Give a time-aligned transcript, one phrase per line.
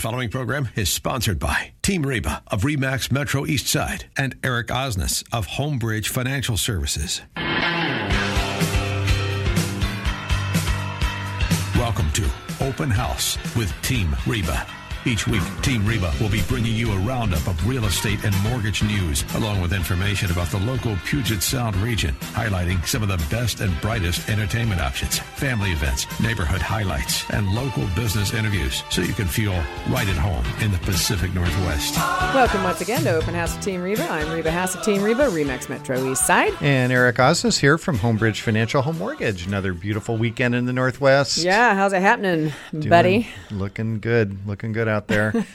[0.00, 5.22] following program is sponsored by Team Reba of Remax Metro East Side and Eric Osnes
[5.30, 7.20] of Homebridge Financial Services.
[11.76, 12.26] Welcome to
[12.62, 14.66] Open House with Team Reba.
[15.06, 18.82] Each week, Team Reba will be bringing you a roundup of real estate and mortgage
[18.82, 23.60] news, along with information about the local Puget Sound region, highlighting some of the best
[23.62, 29.26] and brightest entertainment options, family events, neighborhood highlights, and local business interviews, so you can
[29.26, 29.54] feel
[29.88, 31.96] right at home in the Pacific Northwest.
[32.34, 34.06] Welcome once again to Open House with Team Reba.
[34.06, 36.52] I'm Reba Haas of Team Reba, Remax Metro East Side.
[36.60, 39.46] And Eric Osnes here from Homebridge Financial Home Mortgage.
[39.46, 41.38] Another beautiful weekend in the Northwest.
[41.38, 43.28] Yeah, how's it happening, Doing- buddy?
[43.50, 44.46] Looking good.
[44.46, 45.32] Looking good out there.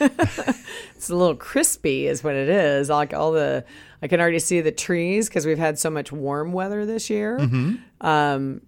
[0.96, 2.88] It's a little crispy, is what it is.
[2.88, 3.64] Like all the,
[4.02, 7.38] I can already see the trees because we've had so much warm weather this year.
[7.38, 7.74] Mm-hmm.
[8.06, 8.62] Um,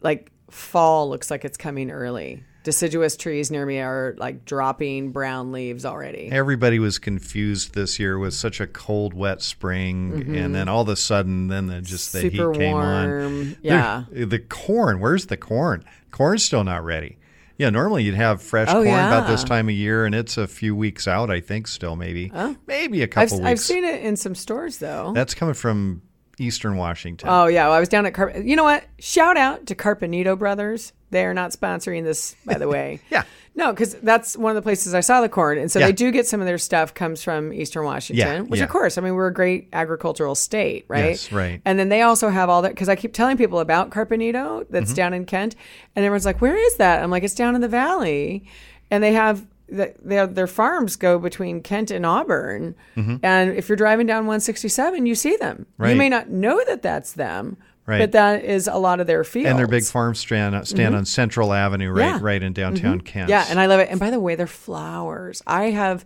[0.00, 2.44] like fall looks like it's coming early.
[2.62, 6.28] Deciduous trees near me are like dropping brown leaves already.
[6.30, 10.88] Everybody was confused this year with such a cold, wet spring, and then all of
[10.88, 12.36] a sudden, then the, just the Mm-hmm.
[12.36, 13.56] Super heat came on.
[13.60, 14.04] Yeah.
[14.10, 15.00] There- the corn.
[15.00, 15.84] Where's the corn?
[16.12, 17.18] Corn's still not ready.
[17.62, 20.48] Yeah, normally you'd have fresh Oh, corn about this time of year, and it's a
[20.48, 21.30] few weeks out.
[21.30, 22.56] I think still maybe, oh.
[22.66, 23.46] maybe a I've, couple weeks.
[23.46, 25.12] I've seen it in some stores though.
[25.14, 26.02] That's coming from
[26.38, 27.28] Eastern Washington.
[27.28, 28.34] Oh yeah, well, I was down at Carp.
[28.42, 28.84] You know what?
[28.98, 30.92] Shout out to Carpinito Brothers.
[31.10, 33.00] They are not sponsoring this, by the way.
[33.10, 33.24] Yeah.
[33.54, 35.88] No, because that's one of the places I saw the corn, and so Yeah.
[35.88, 38.64] they do get some of their stuff comes from Eastern Washington, Yeah, which yeah.
[38.64, 41.10] of course, I mean we're a great agricultural state, right?
[41.10, 41.60] Yes, right.
[41.66, 44.92] And then they also have all that because I keep telling people about Carpinito that's
[44.92, 44.96] Mm-hmm.
[44.96, 45.54] down in Kent,
[45.94, 48.44] and everyone's like, "Where is that?" I'm like, "It's down in the valley,"
[48.90, 49.46] and they have.
[49.76, 55.06] The- Their, their farms go between Kent and Auburn, and if you're driving down 167,
[55.06, 55.66] you see them.
[55.78, 55.98] You Mm-hmm.
[55.98, 57.56] May not know that that's them,
[57.86, 57.98] Right.
[57.98, 59.48] but that is a lot of their fields.
[59.50, 62.16] and their big farm stand stand on Central Avenue, right, Mm-hmm.
[62.24, 62.30] Yeah.
[62.30, 63.28] right in downtown Kent.
[63.28, 63.88] Yeah, and I love it.
[63.90, 65.42] And by the way, they're flowers.
[65.46, 66.04] I have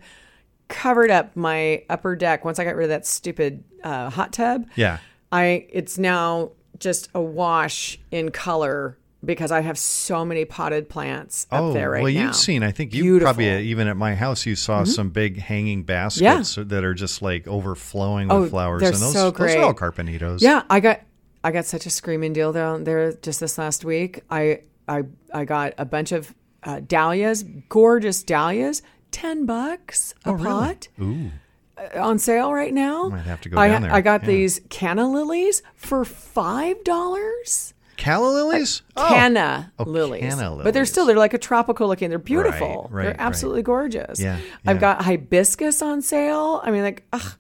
[0.69, 4.67] covered up my upper deck once I got rid of that stupid uh, hot tub.
[4.75, 4.99] yeah,
[5.31, 11.47] I it's now just a wash in color because I have so many potted plants
[11.51, 12.19] up Oh, there right well, now.
[12.19, 12.63] Well, you've seen.
[12.63, 13.19] I think you Beautiful.
[13.19, 13.25] Mm-hmm.
[13.37, 17.21] probably uh, even at my house, you saw some big hanging baskets that are just
[17.23, 20.41] like overflowing with Oh, flowers, they're and those, so those are all carpinitos.
[20.41, 21.01] Yeah, I got
[21.45, 24.23] I got such a screaming deal down there just this last week.
[24.31, 25.03] I I
[25.35, 30.89] I got a bunch of uh, dahlias, gorgeous dahlias, ten bucks a pot.
[31.01, 31.31] Ooh,
[31.79, 33.09] uh, on sale right now.
[33.09, 33.93] Might have to go I, down there.
[33.93, 34.29] I got Yeah.
[34.29, 37.75] these canna lilies for five dollars.
[37.97, 38.83] Calla lilies.
[38.97, 39.15] Uh, oh.
[39.15, 42.11] Canna Oh, lilies, canna but they're still they're like a tropical looking.
[42.11, 42.89] They're beautiful.
[42.91, 43.21] right, they're right.
[43.21, 44.21] absolutely gorgeous.
[44.21, 46.61] Yeah, I've got hibiscus on sale.
[46.63, 47.35] I mean, like, ugh,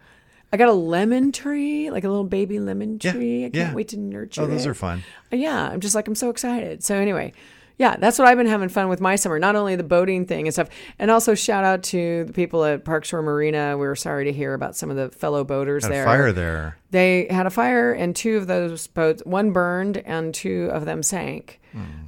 [0.52, 3.44] I got a lemon tree, like a little baby lemon Yeah, tree.
[3.44, 3.74] I can't yeah.
[3.74, 4.42] wait to nurture.
[4.42, 4.70] Oh, those it.
[4.70, 5.02] are fun.
[5.30, 6.82] Yeah, I'm just like I'm so excited.
[6.84, 7.32] So anyway,
[7.78, 9.38] yeah, that's what I've been having fun with my summer.
[9.38, 12.84] Not only the boating thing and stuff, and also shout out to the people at
[12.84, 13.76] Park Shore Marina.
[13.76, 16.04] We were sorry to hear about some of the fellow boaters Had a there.
[16.04, 16.78] fire there.
[16.90, 21.02] They had a fire, and two of those boats, one burned, and two of them
[21.02, 21.60] sank.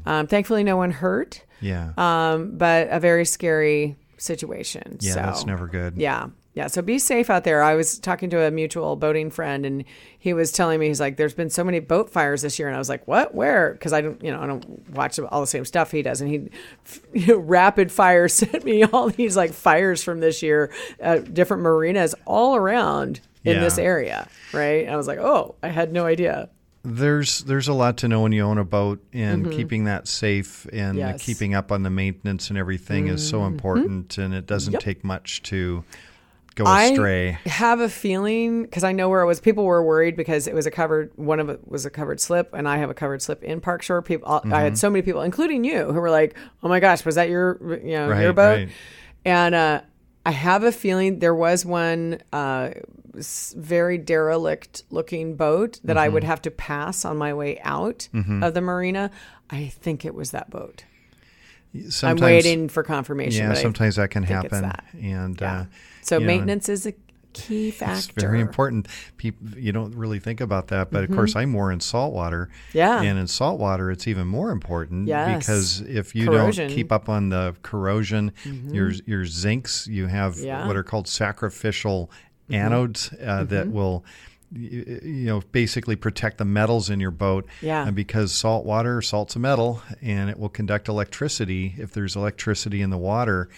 [0.06, 4.96] Um, thankfully, no one hurt, Yeah, um, but a very scary situation.
[5.00, 5.94] yeah, so, that's never good.
[5.98, 6.28] yeah.
[6.54, 6.66] Yeah.
[6.66, 7.62] So be safe out there.
[7.62, 9.84] I was talking to a mutual boating friend and
[10.18, 12.66] he was telling me, he's like, there's been so many boat fires this year.
[12.66, 13.32] And I was like, what?
[13.32, 13.74] Where?
[13.74, 16.20] Because I don't, you know, I don't watch all the same stuff he does.
[16.20, 16.48] And he
[17.12, 21.62] you know, rapid fire sent me all these like fires from this year, uh, different
[21.62, 23.60] marinas all around in Yeah.
[23.60, 24.28] this area.
[24.52, 24.84] Right.
[24.84, 26.48] And I was like, oh, I had no idea.
[26.82, 30.64] There's there's a lot to know when you own a boat, and keeping that safe
[30.72, 30.98] and Mm-hmm.
[30.98, 31.08] Yes.
[31.16, 31.24] Mm-hmm.
[31.24, 34.16] keeping up on the maintenance and everything is so important.
[34.18, 35.84] And it doesn't take much to
[36.58, 37.38] go astray.
[37.44, 39.40] I have a feeling because I know where it was.
[39.40, 41.10] People were worried because it was a covered.
[41.16, 43.82] One of it was a covered slip, and I have a covered slip in Park
[43.82, 44.02] Shore.
[44.02, 44.50] People, I Mm-hmm.
[44.52, 47.58] had so many people, including you, who were like, "Oh my gosh, was that your,
[47.84, 48.68] you know, your boat?" right.
[49.24, 49.80] And uh,
[50.26, 52.70] I have a feeling there was one uh,
[53.56, 56.30] very derelict looking boat that I would Mm-hmm.
[56.30, 58.08] have to pass on my way out
[58.42, 59.10] of the marina.
[59.50, 60.84] I think it was that boat.
[61.90, 63.42] Sometimes, I'm waiting for confirmation.
[63.42, 64.84] Yeah, but I sometimes that can happen, that.
[65.00, 65.60] and Yeah.
[65.60, 65.64] uh,
[66.08, 66.92] so you know, maintenance is a
[67.34, 67.94] key factor.
[67.98, 68.88] It's very important.
[69.16, 72.48] People, you don't really think about that, but of course, I'm more in saltwater.
[72.70, 72.78] Mm-hmm.
[72.78, 73.02] Yeah.
[73.02, 75.38] and in saltwater, it's even more important Yes.
[75.46, 76.62] because if you Corrosion.
[76.64, 76.68] Mm-hmm.
[76.68, 80.58] don't keep up on the corrosion, your your zincs, you have Yeah.
[80.58, 80.68] Mm-hmm.
[80.68, 82.10] what are called sacrificial
[82.50, 84.04] anodes uh, that will.
[84.50, 87.44] You know, basically protect the metals in your boat.
[87.60, 87.86] Yeah.
[87.86, 91.74] And because salt water, salt's a metal, and it will conduct electricity.
[91.76, 93.50] If there's electricity in the water,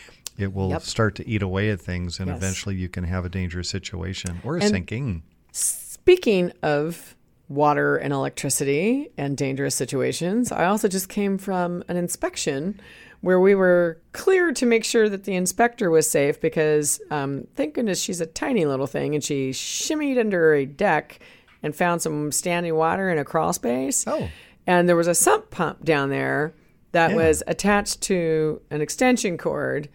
[0.43, 0.83] it will Yep.
[0.83, 2.37] start to eat away at things, and Yes.
[2.39, 5.23] eventually you can have a dangerous situation or a And- sinking.
[5.53, 7.15] Speaking of
[7.49, 10.53] water and electricity and dangerous situations.
[10.53, 12.81] I also just came from an inspection
[13.23, 17.75] where we were cleared to make sure that the inspector was safe because um, thank
[17.75, 21.19] goodness she's a tiny little thing and she shimmied under a deck
[21.63, 24.05] and found some standing water in a crawl space.
[24.07, 24.29] Oh.
[24.67, 26.55] And there was a sump pump down there
[26.93, 27.17] that Yeah.
[27.17, 29.89] was attached to an extension cord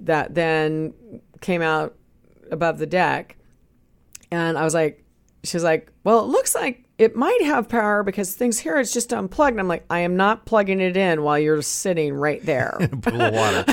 [0.00, 0.94] that then
[1.40, 1.94] came out
[2.50, 3.36] above the deck.
[4.30, 5.04] And I was like,
[5.44, 9.12] she's like, well, it looks like it might have power because things here it's just
[9.12, 9.52] unplugged.
[9.52, 12.76] And I'm like, I am not plugging it in while you're sitting right there.
[13.02, 13.64] Pool of water.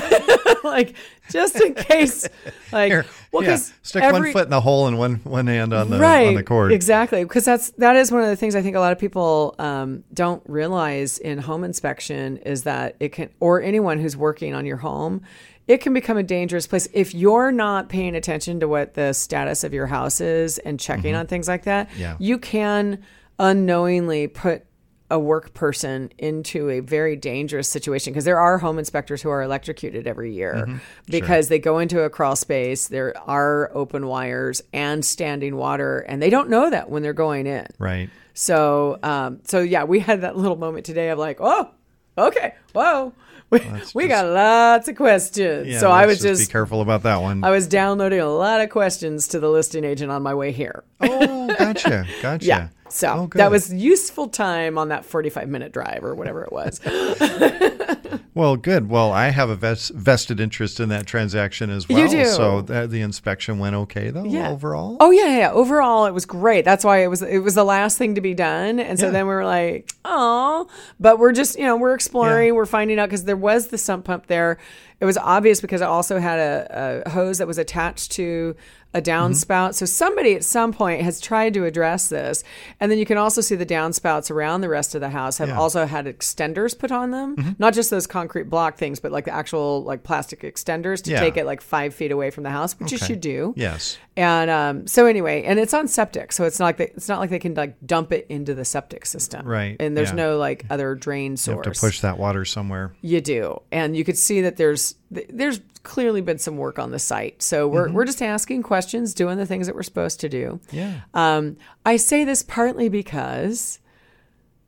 [0.64, 0.96] like,
[1.30, 2.28] just in case.
[2.70, 5.88] Like, Here, well, yeah, stick one foot in the hole and one one hand on
[5.88, 6.70] the right on the cord.
[6.70, 9.54] exactly because that's that is one of the things i think a lot of people
[9.58, 14.66] um, don't realize in home inspection is that it can or anyone who's working on
[14.66, 15.22] your home
[15.68, 19.62] it can become a dangerous place if you're not paying attention to what the status
[19.64, 22.00] of your house is and checking on things like that Mm-hmm.
[22.00, 22.16] Yeah.
[22.18, 23.02] you can
[23.38, 24.64] unknowingly put
[25.10, 29.40] a work person into a very dangerous situation because there are home inspectors who are
[29.42, 30.76] electrocuted every year Mm-hmm.
[31.08, 36.20] because they go into a crawl space there are open wires and standing water and
[36.20, 38.10] they don't know that when they're going in Right.
[38.34, 41.70] so um so yeah we had that little moment today of like oh
[42.18, 43.12] okay whoa
[43.50, 43.60] we,
[43.94, 47.42] we got lots of questions Yeah, so i was just be careful about that one.
[47.44, 50.84] i was downloading a lot of questions to the listing agent on my way here
[51.00, 52.44] oh, gotcha, gotcha.
[52.44, 52.68] yeah.
[52.90, 56.80] So Oh, that was useful time on that 45 minute drive or whatever it was.
[58.34, 58.88] Well, good.
[58.88, 61.98] Well, I have a ves- vested interest in that transaction as well.
[61.98, 62.24] You do.
[62.24, 64.50] So that, the inspection went okay though Yeah.
[64.50, 64.96] overall.
[65.00, 65.50] oh yeah, yeah.
[65.50, 66.64] Overall, it was great.
[66.64, 69.12] That's why it was it was the last thing to be done, and so Yeah.
[69.12, 70.68] then we were like, oh,
[71.00, 72.52] but we're just you know we're exploring, Yeah.
[72.52, 74.58] we're finding out because there was the sump pump there.
[75.00, 78.56] It was obvious because it also had a, a hose that was attached to
[78.94, 79.74] a downspout.
[79.74, 82.42] So somebody at some point has tried to address this,
[82.80, 85.50] and then you can also see the downspouts around the rest of the house have
[85.50, 85.58] Yeah.
[85.58, 89.30] also had extenders put on them, not just those concrete block things, but like the
[89.34, 91.20] actual like plastic extenders to Yeah.
[91.20, 93.52] take it like five feet away from the house, which you should do.
[93.58, 93.98] Yes.
[94.16, 97.20] And um, so anyway, and it's on septic, so it's not like they, it's not
[97.20, 100.14] like they can like dump it into the septic system, Right, And there's yeah.
[100.16, 101.66] no like other drain You source.
[101.66, 102.94] have to push that water somewhere.
[103.02, 106.90] You do, and you could see that there's th- there's clearly been some work on
[106.90, 107.42] the site.
[107.42, 110.60] So we're we're just asking questions, doing the things that we're supposed to do.
[110.70, 111.00] Yeah.
[111.14, 111.56] Um,
[111.86, 113.78] I say this partly because,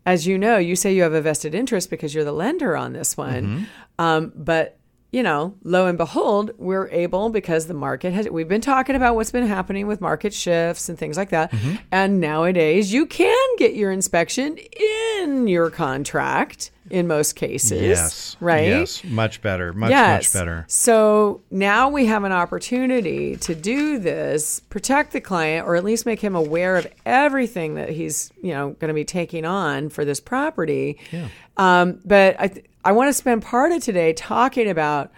[0.07, 2.93] as you know, you say you have a vested interest because you're the lender on
[2.93, 3.67] this one.
[3.99, 4.77] Um, but
[5.13, 8.31] you know, lo and behold, we're able because the market has.
[8.31, 11.53] We've been talking about what's been happening with market shifts and things like that,
[11.91, 17.81] and nowadays you can get your inspection in your contract in most cases.
[17.81, 18.37] Yes.
[18.41, 18.67] right.
[18.67, 19.03] Yes.
[19.05, 19.73] Much better.
[19.73, 20.35] Much Yes.
[20.35, 20.65] much better.
[20.69, 26.05] So now we have an opportunity to do this, protect the client, or at least
[26.05, 30.05] make him aware of everything that he's, you know, going to be taking on for
[30.05, 30.99] this property.
[31.13, 31.29] Yeah.
[31.57, 35.13] Um, but I, th- I want to spend part of today talking about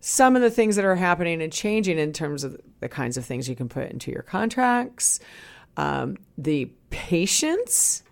[0.00, 3.24] some of the things that are happening and changing in terms of the kinds of
[3.24, 5.18] things you can put into your contracts,
[5.76, 8.02] um, the patience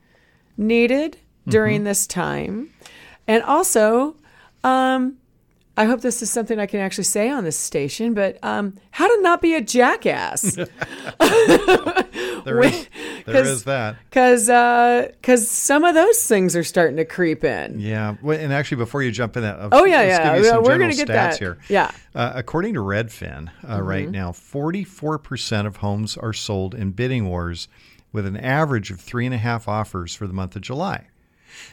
[0.56, 1.84] needed during Mm-hmm.
[1.84, 2.70] this time,
[3.28, 4.16] and also,
[4.62, 5.16] um,
[5.76, 9.08] I hope this is something I can actually say on this station, but um, how
[9.08, 10.56] to not be a jackass.
[12.44, 12.88] There is,
[13.24, 13.96] there 'cause- is that.
[14.10, 14.46] Because
[15.16, 17.80] because some of those things are starting to creep in.
[17.80, 18.16] Yeah.
[18.22, 20.34] Well, and actually, before you jump in that, I'll- Oh, yeah, let's yeah.
[20.34, 21.38] Give you some We're gonna get stats that.
[21.38, 21.58] here.
[21.70, 21.86] Yeah.
[21.88, 22.18] Mm-hmm.
[22.18, 27.66] Uh, according to Redfin, uh, right now, 44% of homes are sold in bidding wars,
[28.12, 31.06] with an average of three and a half offers for the month of July.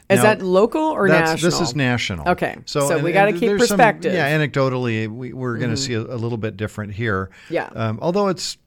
[0.09, 1.51] Is Now, that local or national?
[1.51, 2.29] This is national.
[2.29, 2.57] Okay.
[2.65, 4.13] So and- we gotta keep there's some- perspective.
[4.13, 7.29] yeah, anecdotally, we, we're going to see a, a little bit different here.
[7.49, 7.69] Yeah.
[7.73, 8.57] Um, although it's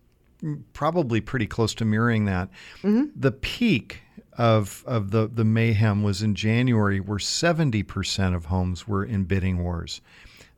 [0.73, 2.49] probably pretty close to mirroring that.
[2.83, 3.05] Mm-hmm.
[3.17, 4.01] The peak
[4.37, 9.25] of of the the mayhem was in January, where seventy percent of homes were in
[9.25, 10.01] bidding wars.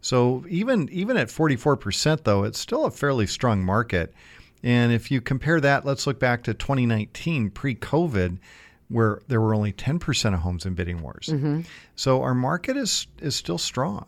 [0.01, 4.15] So even even at forty four percent, though, it's still a fairly strong market.
[4.63, 8.39] And if you compare that, let's look back to 2019, pre-COVID,
[8.89, 11.29] where there were only 10% of homes in bidding wars.
[11.31, 11.63] Mm-hmm.
[11.97, 14.07] So our market is is still strong.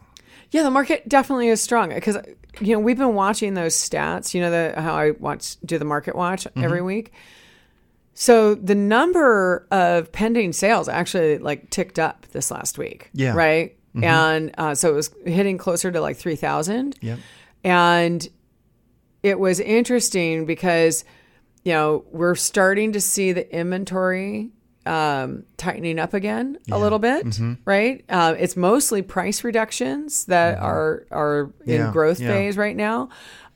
[0.50, 2.16] Yeah, the market definitely is strong because
[2.60, 4.32] you know we've been watching those stats.
[4.34, 6.64] You know the how I watch do the market watch Mm-hmm.
[6.64, 7.12] every week.
[8.14, 13.10] So the number of pending sales actually like ticked up this last week.
[13.12, 13.28] Yeah.
[13.30, 13.38] Mm-hmm.
[13.38, 13.74] Right.
[14.00, 16.96] And uh, so it was hitting closer to like three thousand.
[17.00, 17.18] Yep.
[17.64, 18.28] And
[19.24, 21.04] it was interesting because,
[21.64, 24.50] you know, we're starting to see the inventory
[24.88, 27.54] um, tightening up again a little bit, Mm-hmm.
[27.64, 28.04] right?
[28.08, 32.28] Uh, it's mostly price reductions that are are in Yeah, growth yeah.
[32.28, 33.08] phase right now,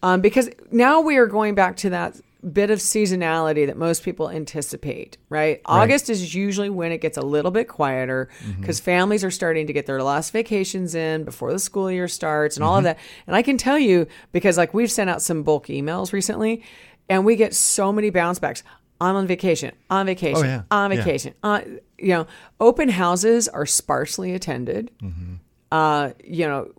[0.03, 2.21] um, because now we are going back to that
[2.53, 5.61] bit of seasonality that most people anticipate, right?
[5.65, 8.29] August is usually when it gets a little bit quieter
[8.61, 12.57] because families are starting to get their last vacations in before the school year starts
[12.57, 12.99] and all of that.
[13.29, 16.65] And I can tell you because like we've sent out some bulk emails recently
[17.09, 18.65] and we get so many bounce backs.
[19.03, 20.63] I'm on vacation, on vacation, Oh, yeah.
[20.71, 20.97] on Yeah.
[20.99, 21.35] vacation.
[21.43, 21.61] Uh,
[21.99, 22.27] you know,
[22.61, 24.91] open houses are sparsely attended.
[25.71, 26.71] Uh, you know,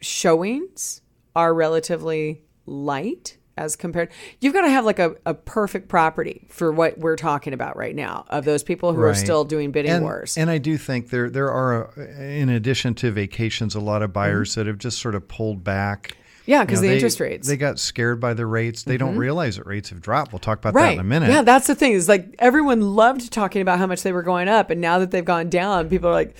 [0.00, 1.00] showings
[1.34, 4.10] are relatively light as compared.
[4.40, 7.94] You've got to have like a, a perfect property for what we're talking about right
[7.94, 10.36] now of those people who are still doing bidding and, wars.
[10.38, 14.12] And I do think there there are, uh, in addition to vacations, a lot of
[14.12, 16.16] buyers that have just sort of pulled back.
[16.42, 16.50] Mm-hmm.
[16.50, 17.46] Yeah, You 'cause know, the they- interest rates.
[17.46, 17.52] Mm-hmm.
[17.52, 18.82] They got scared by the rates.
[18.82, 20.32] They don't realize that rates have dropped.
[20.32, 21.30] We'll talk about that in a minute.
[21.30, 21.92] Yeah, that's the thing.
[21.92, 25.10] Is like everyone loved talking about how much they were going up, and now that
[25.10, 26.36] they've gone down, people are like,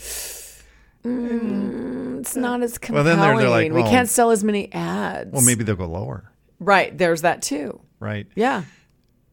[1.05, 3.07] "Mm, "It's not as Well, compelling.
[3.07, 6.31] then they're- they're like, we can't sell as many ads." well, maybe they'll go lower.
[6.61, 6.97] right.
[6.97, 7.81] There's that too.
[8.01, 8.27] Right.
[8.35, 8.63] Yeah.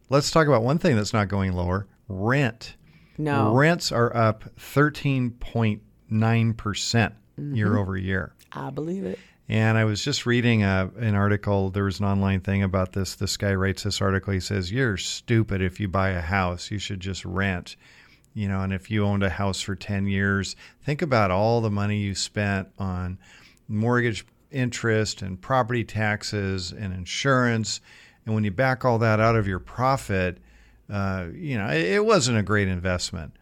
[0.09, 2.75] Let's talk about one thing that's not going lower: rent.
[3.17, 3.53] No.
[3.53, 7.55] Rents are up thirteen point nine percent Mm-hmm.
[7.55, 8.33] year over year.
[8.51, 9.17] I believe it.
[9.50, 11.72] And I was just reading a, an article.
[11.72, 13.15] There was an online thing about this.
[13.15, 14.32] This guy writes this article.
[14.32, 16.70] He says, "You're stupid if you buy a house.
[16.70, 17.75] You should just rent."
[18.36, 21.72] You know, and if you owned a house for ten years, think about all the
[21.72, 23.18] money you spent on
[23.68, 27.82] mortgage interest and property taxes and insurance.
[28.25, 30.38] And when you back all that out of your profit,
[30.91, 33.34] uh, you know, it, it wasn't a great investment.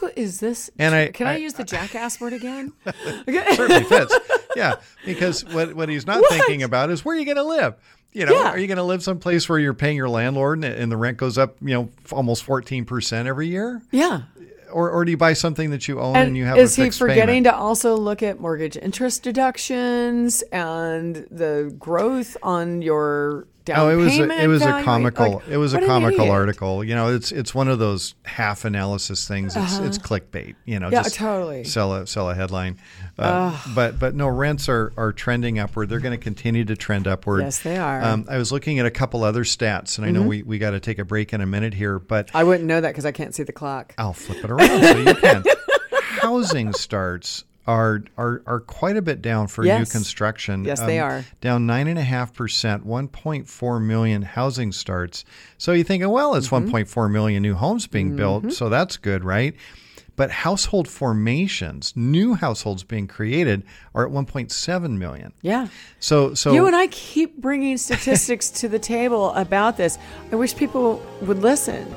[0.00, 0.70] Who is this?
[0.78, 2.72] And I- can I, I- use the jackass word again?
[3.26, 4.14] certainly fits.
[4.56, 6.30] Yeah, because what what he's not What?
[6.30, 7.74] thinking about is where are you going to live.
[8.12, 8.50] You know, Yeah.
[8.50, 11.16] are you going to live someplace where you're paying your landlord and, and the rent
[11.16, 14.20] goes up, you know, almost fourteen percent every year, yeah.
[14.74, 16.84] Or or do you buy something that you own and, And you have is a
[16.84, 17.46] he forgetting payment?
[17.46, 23.96] to also look at mortgage interest deductions and the growth on your down Oh, it
[23.96, 26.84] was a, it was a comical Like, it was a comical article.
[26.84, 29.56] You know, it's it's one of those half analysis things.
[29.56, 30.54] It's it's clickbait.
[30.66, 30.96] You know, Uh-huh.
[30.96, 31.64] Yeah, just totally.
[31.64, 32.76] sell a sell a headline.
[33.16, 35.88] Uh, but but no, rents are are trending upward.
[35.88, 37.42] They're going to continue to trend upward.
[37.42, 38.02] Yes, they are.
[38.02, 40.70] Um, I was looking at a couple other stats, and I know we we got
[40.72, 43.12] to take a break in a minute here, but I wouldn't know that because I
[43.12, 43.94] can't see the clock.
[43.98, 45.44] I'll flip it around so you can.
[46.20, 50.64] Housing starts are are are quite a bit down for new construction.
[50.64, 51.24] Yes, they are.
[51.40, 55.24] down nine and a half percent, one point four million housing starts.
[55.58, 56.74] So you're thinking, well, it's Mm-hmm.
[56.74, 59.54] 1.4 million new homes being built, so that's good, right?
[60.16, 65.32] But household formations, new households being created, are at 1.7 million.
[65.42, 65.68] Yeah.
[65.98, 69.98] So so You and I keep bringing statistics to the table about this.
[70.30, 71.92] I wish people would listen.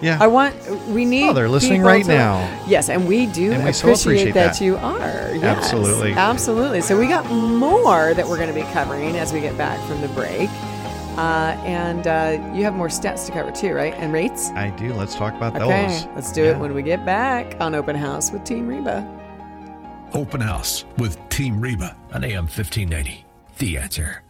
[0.00, 0.54] yeah, I want,
[0.88, 1.28] we need.
[1.28, 2.64] Oh, they're listening right to- now.
[2.66, 4.64] Yes, and we do And we appreciate, so appreciate that, that.
[4.64, 5.34] you are.
[5.34, 6.12] Yes, Absolutely.
[6.14, 6.80] Absolutely.
[6.80, 10.00] So we got more that we're going to be covering as we get back from
[10.00, 10.48] the break.
[11.18, 13.94] Uh, and uh, you have more stats to cover too, right?
[13.94, 14.50] And rates?
[14.50, 14.92] I do.
[14.94, 16.06] Let's talk about Okay, those.
[16.14, 16.50] let's do Yeah.
[16.52, 19.06] it when we get back on Open House with Team Reba.
[20.14, 23.24] Open House with Team Reba on AM 1590.
[23.58, 24.22] The answer.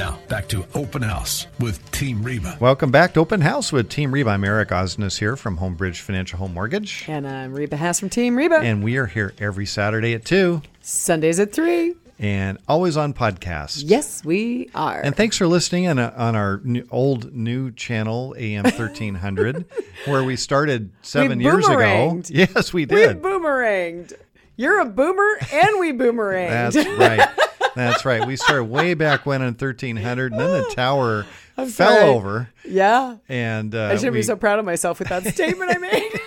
[0.00, 2.56] Now, back to Open House with Team Reba.
[2.58, 4.30] Welcome back to Open House with Team Reba.
[4.30, 7.04] I'm Eric Osnes here from Homebridge Financial Home Mortgage.
[7.06, 8.60] And I'm Reba Haas from Team Reba.
[8.60, 11.96] And we are here every Saturday at 2 Sundays at 3.
[12.18, 13.82] and always on podcast.
[13.84, 15.02] Yes, we are.
[15.02, 19.66] And thanks for listening on, uh, on our new, old new channel, AM 1300,
[20.06, 22.22] where we started seven years ago.
[22.30, 22.94] Yes, we did.
[22.96, 23.22] we did.
[23.22, 24.14] boomeranged.
[24.56, 26.72] You're a boomer and we boomeranged.
[26.72, 27.28] That's right.
[27.74, 28.26] That's right.
[28.26, 31.24] We started way back when in 1300, and then the tower
[31.56, 32.02] fell sorry.
[32.04, 32.50] over.
[32.64, 33.16] yeah.
[33.28, 36.10] And uh, I should we- be so proud of myself with that statement I made.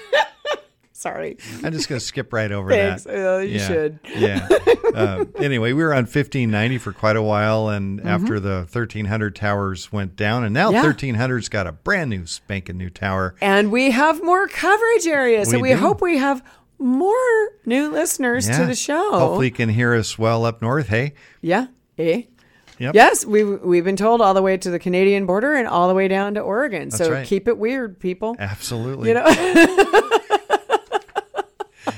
[0.96, 1.38] Sorry.
[1.62, 3.04] I'm just going to skip right over Thanks.
[3.04, 3.36] that.
[3.36, 3.68] Uh, you yeah.
[3.68, 4.00] should.
[4.16, 4.48] Yeah.
[4.96, 9.92] uh, anyway, we were on 1590 for quite a while, and after the 1300 towers
[9.92, 10.76] went down, and now Mm-hmm.
[10.86, 11.14] Yeah.
[11.14, 13.36] 1300's got a brand new spanking new tower.
[13.42, 15.50] And we have more coverage areas.
[15.50, 15.76] So We we do.
[15.78, 16.42] hope we have
[16.80, 19.12] more new listeners to the show.
[19.12, 20.88] Hopefully, you can hear us well up north.
[20.88, 21.68] Hey, Yeah.
[21.98, 22.24] Eh?
[22.80, 22.96] Yep.
[22.96, 25.94] Yes, we've, we've been told all the way to the Canadian border and all the
[25.94, 26.90] way down to Oregon.
[26.90, 27.26] so right.
[27.26, 28.36] keep it weird, people.
[28.40, 29.10] absolutely.
[29.10, 29.26] You know?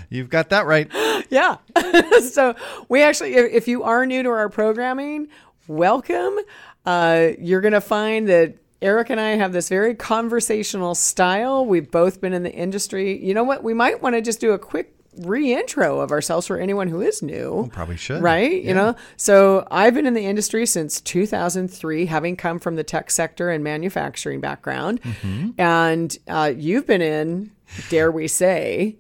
[0.10, 0.90] You've got that right.
[1.30, 1.58] Yeah.
[2.30, 2.56] so
[2.90, 5.28] we actually, if, if you are new to our programming,
[5.68, 6.38] welcome.
[6.86, 11.66] Uh, you're going to find that Eric and I have this very conversational style.
[11.66, 13.24] We've both been in the industry.
[13.24, 13.64] You know what?
[13.64, 17.22] We might want to just do a quick re-intro of ourselves for anyone who is
[17.22, 17.70] new.
[17.72, 18.22] Probably should.
[18.22, 18.62] Right?
[18.64, 18.68] Yeah.
[18.68, 23.12] You know, so I've been in the industry since 2003, having come from the tech
[23.12, 25.02] sector and manufacturing background.
[25.02, 25.50] Mm-hmm.
[25.58, 27.52] And uh, you've been in,
[27.90, 28.98] dare we say,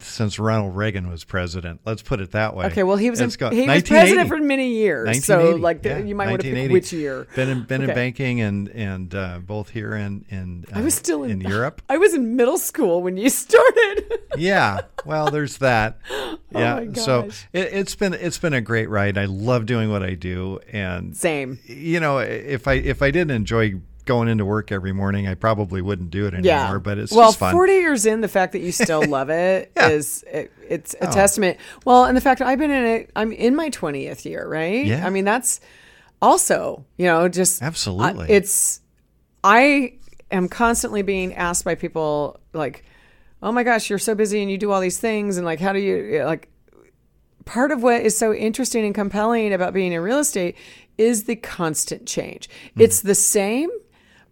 [0.00, 1.80] since Ronald Reagan was president.
[1.84, 2.66] Let's put it that way.
[2.66, 5.98] Okay, well, he was in, got- he was president for many years, so like yeah,
[5.98, 7.26] you might want to pick which year.
[7.34, 10.94] Been in, been in banking and and uh, both here and and uh, I was
[10.94, 11.80] still in, in Europe.
[11.88, 14.20] I was in middle school when you started.
[14.36, 14.80] yeah.
[15.04, 15.98] Well, there's that.
[16.54, 16.80] Yeah.
[16.80, 17.22] Oh my So
[17.54, 19.16] it, it's been it's been a great ride.
[19.16, 21.58] I love doing what I do, and Same.
[21.64, 25.80] you know, if I if I didn't enjoy going into work every morning, I probably
[25.80, 26.44] wouldn't do it anymore.
[26.44, 27.52] Yeah, But it's well, just fun.
[27.52, 30.38] forty years in, the fact that you still love it is Yeah.
[30.40, 31.12] it, it's a oh.
[31.12, 31.58] testament.
[31.84, 34.84] Well, and the fact that I've been in it, I'm in my twentieth year, right?
[34.84, 35.06] Yeah.
[35.06, 35.60] I mean, that's
[36.20, 38.28] also you know just Absolutely.
[38.30, 38.80] It's
[39.44, 39.94] I
[40.30, 42.84] am constantly being asked by people like,
[43.42, 45.72] "Oh my gosh, you're so busy and you do all these things, and like, how
[45.72, 46.48] do you like?"
[47.44, 50.56] part of what is so interesting and compelling about being in real estate
[50.98, 52.48] is the constant change.
[52.74, 52.82] Hmm.
[52.82, 53.70] It's the same,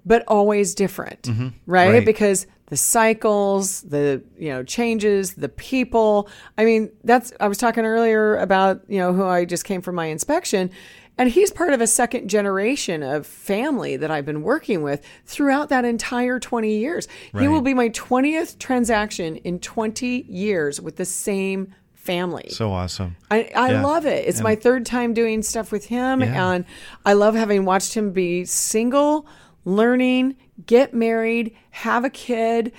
[0.04, 1.48] but always different, mm-hmm.
[1.66, 1.90] right?
[1.92, 2.06] Right.
[2.06, 6.28] Because the cycles, the you know changes, the people.
[6.56, 9.94] I mean, that's I was talking earlier about you know who I just came from
[9.94, 10.70] my inspection.
[11.18, 15.68] And he's part of a second generation of family that I've been working with throughout
[15.68, 17.08] that entire 20 years.
[17.38, 22.48] He will be my 20th transaction in 20 years with the same family.
[22.48, 23.16] so awesome.
[23.30, 23.82] I, I Yeah.
[23.84, 24.26] love it.
[24.26, 26.52] It's my third time doing stuff with him, Yeah.
[26.52, 26.64] and
[27.04, 29.26] I love having watched him be single,
[29.64, 30.36] learning,
[30.66, 32.72] get married, have a kid,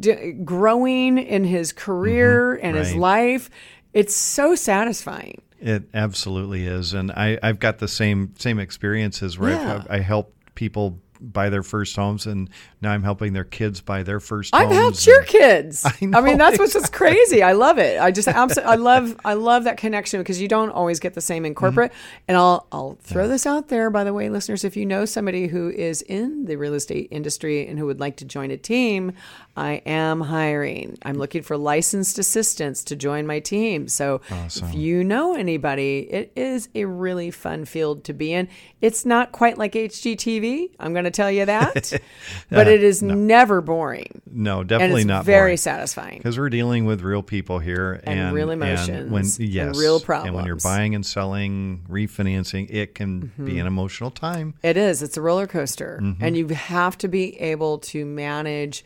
[0.00, 3.00] d- growing in his career and his Mm-hmm.
[3.00, 3.32] Right.
[3.32, 3.50] life.
[3.92, 5.42] It's so satisfying.
[5.60, 9.74] It absolutely is, and I, I've got the same same experiences where Yeah.
[9.76, 12.50] I've, I help people buy their first homes, and
[12.80, 15.84] now I'm helping their kids buy their 1st I've helped your kids.
[16.02, 17.42] I, know, mean, that's what's just crazy.
[17.42, 18.00] I love it.
[18.00, 21.20] I just absolutely, I love, I love that connection because you don't always get the
[21.20, 21.60] same in mm-hmm.
[21.60, 21.92] corporate.
[22.28, 25.46] And I'll, I'll throw this out there, by the way, listeners, if you know somebody
[25.46, 29.12] who is in the real estate industry and who would like to join a team,
[29.56, 30.96] I am hiring.
[31.02, 33.86] I'm looking for licensed assistants to join my team.
[33.86, 38.48] So if you know anybody, it is a really fun field to be in.
[38.80, 40.70] It's not quite like HGTV.
[40.80, 41.92] I'm going to tell you that,
[42.50, 45.56] but it is never boring No, and definitely it's not very boring.
[45.58, 46.18] satisfying.
[46.18, 50.28] because we're dealing with real people here And real when emotions and yes, real problems.
[50.28, 53.44] and when you're buying and selling, refinancing, it can Mm-hmm.
[53.44, 54.54] be an emotional time.
[54.62, 55.02] It is.
[55.02, 56.24] It's a roller coaster, Mm-hmm.
[56.24, 58.84] and you have to be able to manage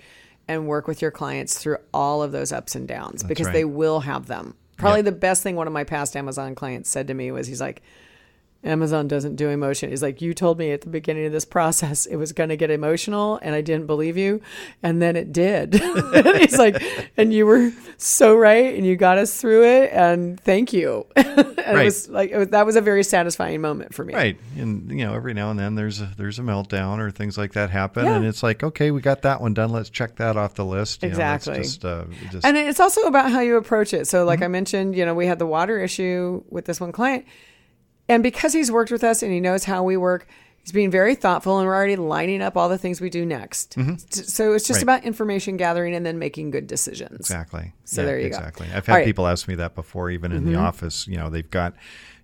[0.48, 3.52] and work with your clients through all of those ups and downs because right.
[3.52, 4.54] they will have them.
[4.76, 7.60] Probably the best thing one of my past Amazon clients said to me was, "He's
[7.60, 7.82] like."
[8.64, 9.90] Amazon doesn't do emotion.
[9.90, 12.56] He's like, you told me at the beginning of this process it was going to
[12.56, 14.40] get emotional, and I didn't believe you,
[14.82, 15.74] and then it did.
[15.82, 16.82] and he's like,
[17.16, 21.06] and you were so right, and you got us through it, and thank you.
[21.16, 24.14] and it was like it was, that was a very satisfying moment for me.
[24.14, 27.38] Right, and you know, every now and then there's a there's a meltdown or things
[27.38, 28.16] like that happen, Yeah.
[28.16, 29.70] and it's like, okay, we got that one done.
[29.70, 31.02] Let's check that off the list.
[31.02, 31.58] You know, Exactly.
[31.58, 34.06] just, uh, just And it's also about how you approach it.
[34.08, 34.26] So, Mm-hmm.
[34.28, 37.26] like I mentioned, you know, we had the water issue with this one client.
[38.08, 40.26] And because he's worked with us and he knows how we work,
[40.62, 43.72] he's being very thoughtful and we're already lining up all the things we do next.
[43.72, 44.88] T- So, it's just Mm-hmm.
[44.88, 44.98] Right.
[44.98, 47.18] about information gathering and then making good decisions.
[47.20, 47.72] Exactly.
[47.84, 48.36] So there you go.
[48.36, 48.66] exactly.
[48.68, 49.04] I've All had right.
[49.04, 51.06] people ask me that before, even in the office.
[51.08, 51.74] You know, they've got,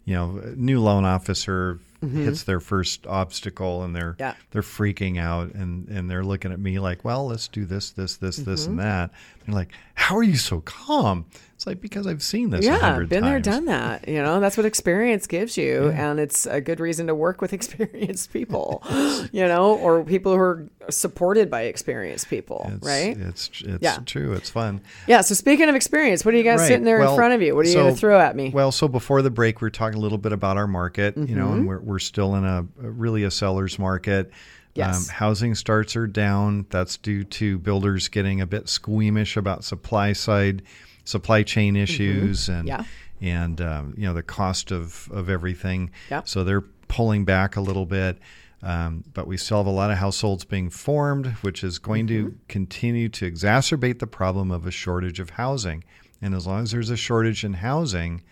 [0.05, 1.79] you know, a new loan officer
[2.13, 4.23] hits their first obstacle and they're Mm-hmm.
[4.23, 4.35] Yeah.
[4.51, 8.17] they're freaking out and and they're looking at me like, well, let's do this, this,
[8.17, 8.71] this, this, Mm-hmm.
[8.71, 9.11] and that.
[9.47, 11.27] They're like, how are you so calm?
[11.63, 12.65] It's like because I've seen this.
[12.67, 14.09] Yeah, been there, done that.
[14.09, 15.91] You know, that's what experience gives you.
[15.91, 18.83] And it's a good reason to work with experienced people,
[19.33, 23.17] you know, or people who are supported by experienced people, It's, right?
[23.17, 23.99] It's it's Yeah.
[24.05, 24.33] true.
[24.33, 24.81] It's fun.
[25.07, 25.21] Yeah.
[25.21, 26.67] So, speaking of experience, what do you guys Right.
[26.67, 27.55] sitting there in front of you?
[27.55, 28.51] What are you going to throw at me?
[28.53, 31.37] Well, so before the break, we are talking a little bit about our market, you
[31.37, 31.53] know, Mm-hmm.
[31.59, 34.27] and we're, we're still in a, really a seller's market.
[34.27, 34.33] Um,
[34.75, 35.09] Yes.
[35.11, 36.67] housing starts are down.
[36.71, 40.63] That's due to builders getting a bit squeamish about supply side,
[41.05, 42.83] supply chain issues, and Mm-hmm.
[43.23, 43.35] Yeah.
[43.45, 45.91] and um, you know the cost of of everything.
[46.11, 46.29] Yep.
[46.29, 48.19] So they're pulling back a little bit.
[48.65, 52.29] Um, but we still have a lot of households being formed, which is going Mm-hmm.
[52.29, 55.83] to continue to exacerbate the problem of a shortage of housing.
[56.21, 58.23] And as long as there's a shortage in housing,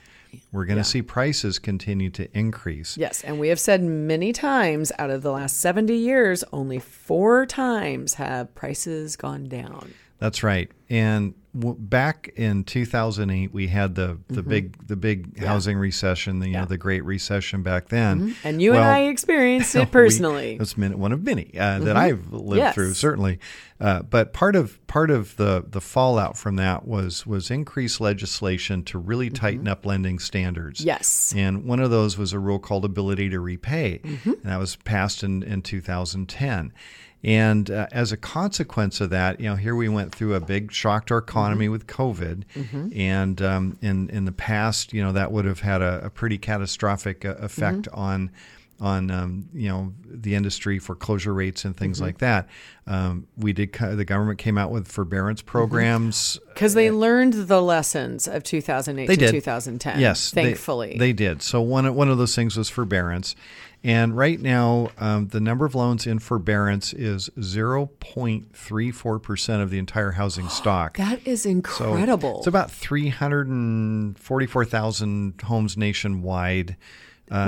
[0.53, 2.97] we're going to see prices continue to increase.
[2.97, 7.45] Yes, and we have said many times out of the last 70 years, only four
[7.47, 9.95] times have prices gone down.
[10.21, 10.71] That's right.
[10.91, 16.47] And w- back in 2008, we had the, the big the big housing recession, the,
[16.47, 16.55] you Mm-hmm.
[16.55, 16.61] Yeah.
[16.61, 18.37] know the Great Recession back then.
[18.45, 20.59] And you and I experienced it personally.
[20.59, 22.57] that's one of many uh, that I've lived Mm-hmm.
[22.59, 22.75] Yes.
[22.75, 23.39] through, certainly.
[23.81, 28.83] Uh, but part of part of the the fallout from that was was increased legislation
[28.85, 30.81] to really tighten up lending standards.
[30.81, 30.89] Mm-hmm.
[30.89, 31.33] Yes.
[31.35, 34.31] And one of those was a rule called ability to repay, Mm-hmm.
[34.33, 36.73] and that was passed in, in 2010.
[37.23, 40.73] And uh, as a consequence of that, you know, here we went through a big
[40.73, 41.73] shock to our economy Mm-hmm.
[41.73, 42.45] with COVID,
[42.97, 46.39] and um, in in the past, you know, that would have had a, a pretty
[46.39, 48.01] catastrophic uh, effect Mm-hmm.
[48.01, 48.31] on
[48.81, 51.85] on um, you know the industry foreclosure rates and Mm-hmm.
[51.85, 52.49] things like that.
[52.87, 55.51] Um, we did the government came out with forbearance Mm-hmm.
[55.51, 56.39] programs.
[56.55, 59.31] Because they learned the lessons of 2008 They to did.
[59.33, 60.01] 2010.
[60.01, 60.97] Yes, Thankfully.
[60.99, 61.43] they, did.
[61.43, 63.37] So one one of those things was forbearance,
[63.83, 69.19] and right now um, the number of loans in forbearance is zero point three four
[69.19, 70.97] percent of the entire housing stock.
[70.99, 72.39] that is So incredible.
[72.39, 76.77] It's about three hundred and forty-four thousand homes nationwide.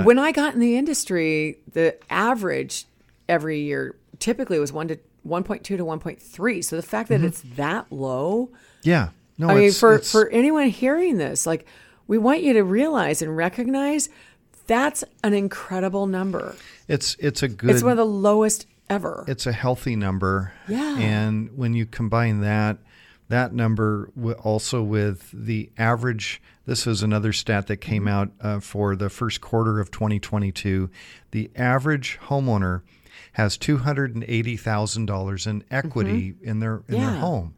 [0.03, 2.85] when I got in the industry, the average
[3.29, 6.63] every year typically was one to 1.2 to 1.3.
[6.65, 8.49] So the fact that it's that low,
[8.81, 9.79] Yeah, no, I mean, Mm-hmm.
[9.79, 11.65] for it's- for anyone hearing this, like
[12.07, 14.09] we want you to realize and recognize
[14.67, 16.55] that's an incredible number.
[16.87, 17.69] it's it's a good.
[17.71, 19.23] It's one of the lowest ever.
[19.27, 20.53] it's a healthy number.
[20.67, 20.97] Yeah.
[20.99, 22.77] And when you combine that
[23.29, 24.11] that number
[24.43, 28.09] also with the average, this is another stat that came Mm-hmm.
[28.09, 30.89] out uh, for the first quarter of 2022.
[31.31, 32.81] The average homeowner
[33.33, 36.93] has two hundred and eighty thousand dollars in equity in their in Mm-hmm.
[36.95, 37.09] Yeah.
[37.11, 37.53] their home,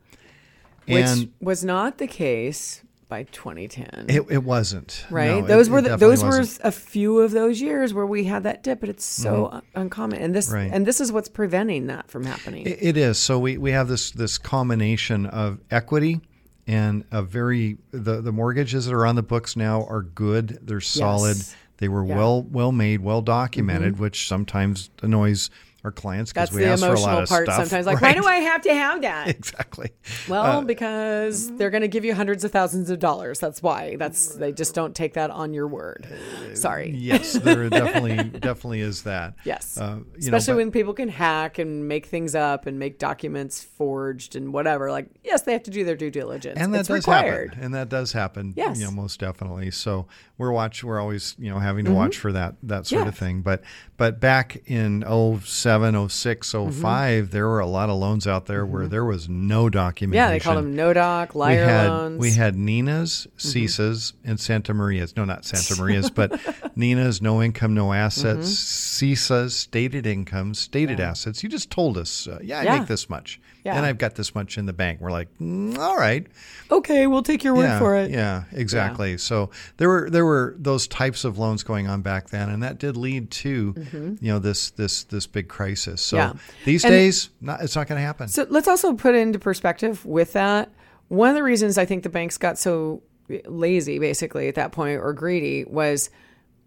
[0.88, 4.06] which and was not the case by 2010.
[4.10, 5.28] it, it wasn't right?
[5.41, 6.60] No, those it were the, those were wasn't.
[6.65, 10.20] a few of those years where we had that dip, but it's so un- uncommon.
[10.22, 10.70] And this Right.
[10.72, 12.65] and this is what's preventing that from happening.
[12.65, 13.18] It- It is.
[13.18, 16.22] So we, we have this this combination of equity
[16.68, 20.58] and a very the, the mortgages that are on the books now are good.
[20.63, 21.38] They're solid.
[21.38, 21.56] Yes.
[21.78, 22.12] They were Yeah.
[22.13, 22.20] Mm-hmm.
[22.20, 25.50] well well made, well documented, which sometimes annoys
[25.86, 27.56] our clients because we the ask for a emotional lot of part stuff.
[27.67, 27.86] sometimes.
[27.86, 28.15] Like, right?
[28.15, 29.28] why do I have to have that?
[29.36, 29.91] exactly?
[30.28, 33.39] Well, because they're going to give you hundreds of thousands of dollars.
[33.39, 33.95] That's why.
[33.98, 36.08] That's they just don't take that on your word.
[36.54, 36.89] Sorry.
[36.91, 39.36] Yes, there definitely definitely is that.
[39.45, 39.78] Yes.
[39.78, 43.63] Uh, Especially know, but- when people can hack and make things up and make documents
[43.63, 44.91] forged and whatever.
[44.91, 46.60] Like, yes, they have to do their due diligence.
[46.60, 47.50] and that it's does required.
[47.50, 48.80] happen and that does happen Yes.
[48.80, 52.32] you know most definitely so we're watch we're always you know having to watch for
[52.32, 53.06] that that sort Mm-hmm.
[53.06, 53.10] Yeah.
[53.10, 53.62] of thing but
[53.98, 55.75] but back in 07
[56.10, 57.32] 06 05 Mm-hmm.
[57.32, 60.40] there were a lot of loans out there where there was no documentation Yeah, they
[60.40, 62.12] call them no doc, we liar had loans.
[62.14, 62.22] Mm-hmm.
[62.22, 65.16] we had Nina's, SISA's, and Santa Maria's.
[65.16, 66.40] No, not Santa Maria's, but
[66.76, 68.48] Nina's, no income, no assets.
[68.48, 69.06] Mm-hmm.
[69.06, 71.44] SISA's, stated income, stated assets.
[71.44, 72.80] You just told us, uh, yeah, I Yeah.
[72.80, 73.75] make this much, Yeah.
[73.78, 75.01] and I've got this much in the bank.
[75.01, 76.28] We're like, mm, all right,
[76.69, 78.12] okay, we'll take your word yeah, for it.
[78.12, 79.17] Yeah, exactly.
[79.17, 82.78] So there were there were those types of loans going on back then, and that
[82.78, 83.73] did lead to
[84.21, 86.01] you know this this this big crisis.
[86.01, 86.38] So Mm-hmm.
[86.38, 86.43] Yeah.
[86.65, 88.28] these And- days, not, it's not going to happen.
[88.28, 90.69] So let's also put into perspective with that.
[91.08, 93.01] One of the reasons I think the banks got so
[93.47, 96.10] lazy, basically, at that point, or greedy, was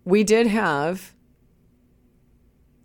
[0.04, 1.14] we did have,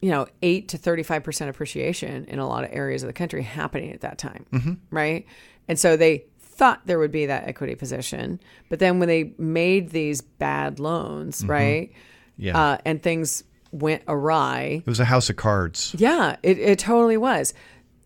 [0.03, 3.93] you know, 8 to 35% appreciation in a lot of areas of the country happening
[3.93, 4.45] at that time.
[4.51, 4.73] Mm-hmm.
[4.91, 5.25] Right.
[5.69, 8.41] And so they thought there would be that equity position.
[8.67, 11.89] But then when they made these bad loans, right?
[11.89, 12.43] Mm-hmm.
[12.43, 12.61] Yeah.
[12.61, 14.81] Uh, and things went awry.
[14.85, 15.95] it was a house of cards.
[15.97, 17.53] Yeah, it, it totally was.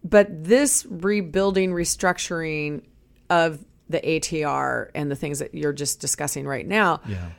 [0.04, 2.84] But this rebuilding, restructuring
[3.32, 7.30] of the ATR and the things that you're just discussing right now Yeah.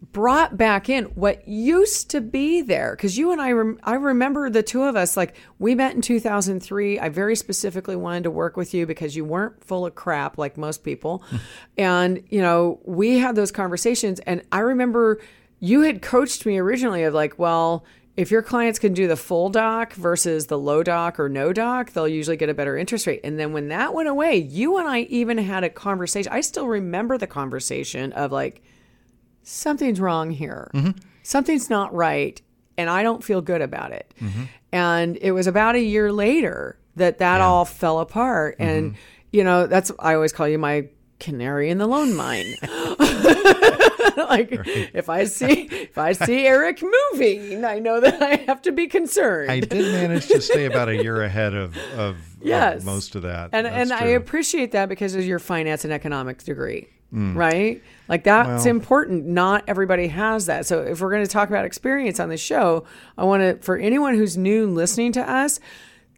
[0.00, 2.94] Brought back in what used to be there.
[2.94, 6.02] Because you and I, rem- I remember the two of us, like we met in
[6.02, 7.00] 2003.
[7.00, 10.56] I very specifically wanted to work with you because you weren't full of crap like
[10.56, 11.22] most people.
[11.78, 14.20] and, you know, we had those conversations.
[14.20, 15.20] And I remember
[15.60, 17.84] you had coached me originally of like, well,
[18.16, 21.92] if your clients can do the full doc versus the low doc or no doc,
[21.92, 23.20] they'll usually get a better interest rate.
[23.22, 26.32] And then when that went away, you and I even had a conversation.
[26.32, 28.62] I still remember the conversation of like,
[29.48, 30.70] something's wrong here.
[30.74, 30.98] Mm-hmm.
[31.22, 32.40] Something's not right.
[32.76, 34.12] And I don't feel good about it.
[34.20, 34.44] Mm-hmm.
[34.72, 38.56] And it was about a year later that that all fell apart.
[38.58, 39.00] And, mm-hmm.
[39.32, 42.54] you know, that's, I always call you my canary in the loan mine.
[44.28, 44.50] like
[44.94, 46.82] if I see if I see Eric
[47.12, 49.50] moving, I know that I have to be concerned.
[49.50, 52.84] I did manage to stay about a year ahead of, of, of Yes.
[52.84, 53.50] most of that.
[53.52, 57.34] and That's and I appreciate that because of your finance and economics degree, Mm.
[57.34, 57.82] right?
[58.06, 59.26] Like that's important.
[59.26, 60.66] Not everybody has that.
[60.66, 62.84] So if we're going to talk about experience on the show,
[63.16, 65.58] I want to for anyone who's new listening to us,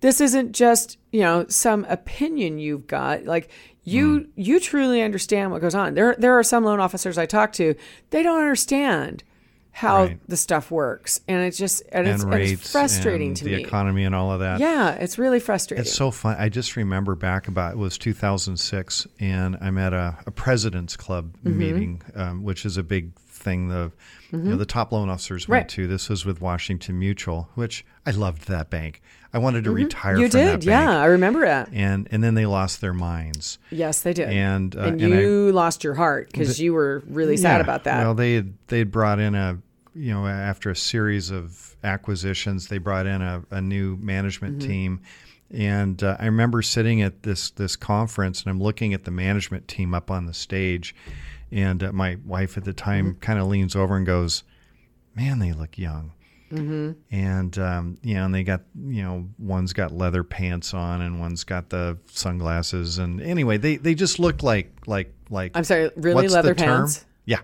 [0.01, 3.25] this isn't just you know some opinion you've got.
[3.25, 3.51] Like
[3.85, 4.29] you mm.
[4.35, 5.95] you truly understand what goes on.
[5.95, 7.75] There there are some loan officers I talk to,
[8.11, 9.23] they don't understand
[9.73, 10.21] how Right.
[10.29, 13.45] the stuff works, and it's just and, it's, and and rates, it's frustrating and to
[13.45, 13.63] the me.
[13.63, 14.61] economy and all of that.
[14.61, 15.83] Yeah, it's really frustrating.
[15.83, 16.37] It's so fun.
[16.39, 21.37] I just remember back about it was 2006, and I'm at a, a president's club
[21.45, 21.59] Mm-hmm.
[21.59, 23.91] meeting, um, which is a big thing the
[24.33, 25.81] you know, the top loan officers went Mm-hmm.
[25.81, 25.87] Right.
[25.87, 25.93] to.
[25.93, 29.01] This was with Washington Mutual, which I loved that bank.
[29.33, 30.23] I wanted to retire Mm-hmm.
[30.23, 31.01] You from did, yeah.
[31.01, 31.69] I remember it.
[31.73, 33.59] And and then they lost their minds.
[33.71, 34.29] Yes, they did.
[34.29, 37.63] And, uh, and and I- you lost your heart because you were really sad Yeah.
[37.63, 38.03] about that.
[38.03, 39.59] Well, they had they had brought in a
[39.95, 44.69] you know after a series of acquisitions, they brought in a, a new management Mm-hmm.
[44.69, 45.01] team,
[45.51, 49.69] and uh, I remember sitting at this this conference and I'm looking at the management
[49.69, 50.95] team up on the stage,
[51.53, 53.21] and uh, my wife at the time Mm-hmm.
[53.21, 54.43] kind of leans over and goes,
[55.15, 56.13] "Man, they look young."
[56.53, 56.93] Mm-hmm.
[57.11, 61.21] And um, you know, and they got you know, one's got leather pants on, and
[61.21, 65.91] one's got the sunglasses, and anyway, they they just looked like like like I'm sorry,
[65.97, 67.05] really leather pants?
[67.25, 67.41] Yeah,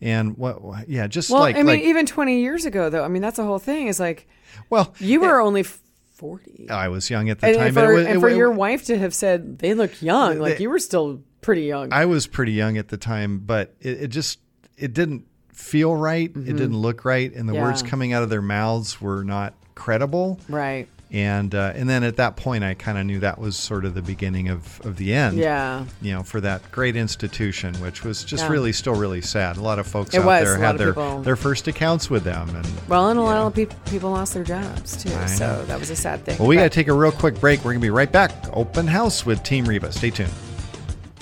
[0.00, 0.88] and what?
[0.88, 3.36] Yeah, just Well, like I mean, like even 20 years ago, though, I mean, that's
[3.36, 3.86] the whole thing.
[3.86, 4.26] Is like
[4.70, 6.68] well, you were only 40.
[6.68, 8.50] I was young at the and time, for, it was, and it- for it- your
[8.50, 11.92] wife to have said they look young, like They- you were still pretty young.
[11.92, 14.40] I was pretty young at the time, but it, it just
[14.76, 15.26] it didn't
[15.58, 16.30] feel right.
[16.30, 17.88] It didn't look right, and the words Mm-hmm.
[17.90, 20.38] Coming out of their mouths were not credible.
[20.48, 20.88] right.
[21.10, 23.94] And uh, and then at that point, I kind of knew that was sort of
[23.94, 25.38] the beginning of, of the end.
[25.38, 25.86] Yeah.
[26.02, 28.50] you know, for that great institution, which was just Yeah.
[28.50, 29.56] really still really sad.
[29.56, 30.44] A lot of folks It out was.
[30.44, 33.36] there A had their people- their first accounts with them, and Well, and a lot
[33.36, 33.46] know.
[33.46, 35.10] of peop people lost their jobs too.
[35.14, 35.64] I So know.
[35.64, 36.36] that was a sad thing.
[36.38, 37.64] Well, we got to take a real quick break.
[37.64, 38.30] We're gonna be right back.
[38.52, 39.90] Open house with Team Reba.
[39.92, 40.30] Stay tuned.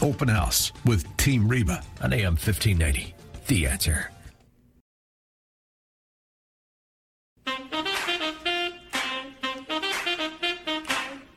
[0.03, 3.14] Open House with Team Reba on AM 1590.
[3.46, 4.11] The answer.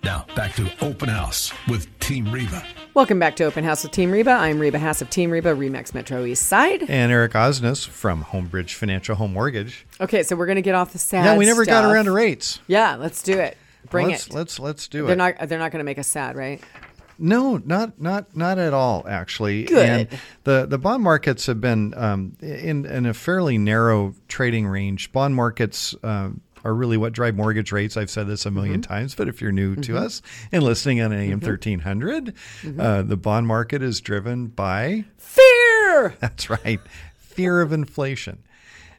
[0.04, 2.66] Now, back to Open House with Team Reba.
[2.94, 4.32] Welcome back to Open House with Team Reba.
[4.32, 6.84] I'm Reba Haas of Team Reba, Remax Metro East Side.
[6.84, 9.86] And Eric Osnes from Homebridge Financial Home Mortgage.
[10.00, 11.26] Okay, so we're gonna get off the sad.
[11.26, 12.60] yeah, we never got around to rates.
[12.68, 13.58] Yeah, let's do it.
[13.90, 14.34] Bring let's, it.
[14.34, 15.18] Let's let's do they're it.
[15.18, 15.50] not.
[15.50, 16.62] They're not gonna make us sad, right?
[17.18, 19.06] No, not not not at all.
[19.08, 19.86] Actually, Good.
[19.86, 25.12] And the the bond markets have been um, in in a fairly narrow trading range.
[25.12, 25.94] Bond markets.
[26.04, 27.96] Um, are really what drive mortgage rates.
[27.98, 28.82] I've said this a 1000000 Mm-hmm.
[28.82, 32.80] times, but if you're new to us and listening on AM 1300, Mm-hmm.
[32.80, 36.16] uh, the bond market is driven by, Fear.
[36.20, 36.80] that's right,
[37.18, 38.40] fear of inflation.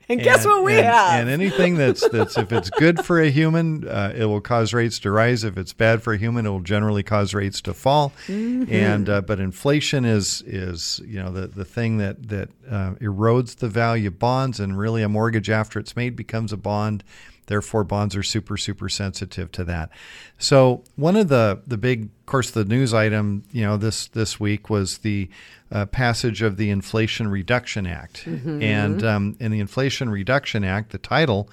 [0.09, 1.21] And guess what we and, have?
[1.21, 4.99] And anything that's that's if it's good for a human, uh, it will cause rates
[5.01, 5.45] to rise.
[5.45, 8.13] If it's bad for a human, it will generally cause rates to fall.
[8.27, 8.73] Mm-hmm.
[8.75, 13.55] And uh, but inflation is is you know the the thing that that uh, erodes
[13.59, 17.05] the value of bonds, and really a mortgage after it's made becomes a bond.
[17.51, 19.91] Therefore, bonds are super super sensitive to that.
[20.39, 24.39] So one of the the big, of course, the news item you know this this
[24.39, 25.29] week was the
[25.73, 28.63] uh, passage of the Inflation Reduction Act, Mm-hmm.
[28.63, 31.51] and um, in the Inflation Reduction Act, the title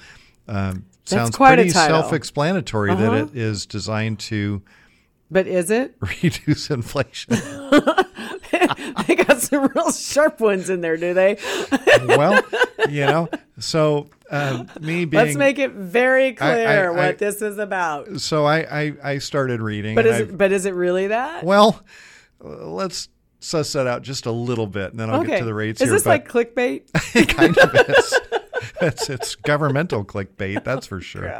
[0.47, 1.95] um, sounds pretty title.
[1.95, 2.01] Uh-huh.
[2.03, 4.62] self-explanatory that it is designed to
[5.31, 5.95] but is it?
[6.23, 7.33] reduce inflation.
[9.07, 11.38] they got some real sharp ones in there, do they?
[12.05, 12.39] well,
[12.88, 13.29] you know,
[13.60, 18.19] so um, me being Let's make it very clear I- what I- this is about.
[18.21, 19.95] so I, I I started reading.
[19.95, 20.37] But is it?
[20.37, 21.43] But is it really that?
[21.43, 21.81] well,
[22.39, 23.09] let's
[23.39, 25.31] suss that out just a little bit, and then I'll okay.
[25.31, 25.93] get to the rates is here.
[25.95, 26.83] this like clickbait?
[27.15, 28.19] it kind of is.
[28.81, 31.31] it's, it's governmental clickbait, that's for sure.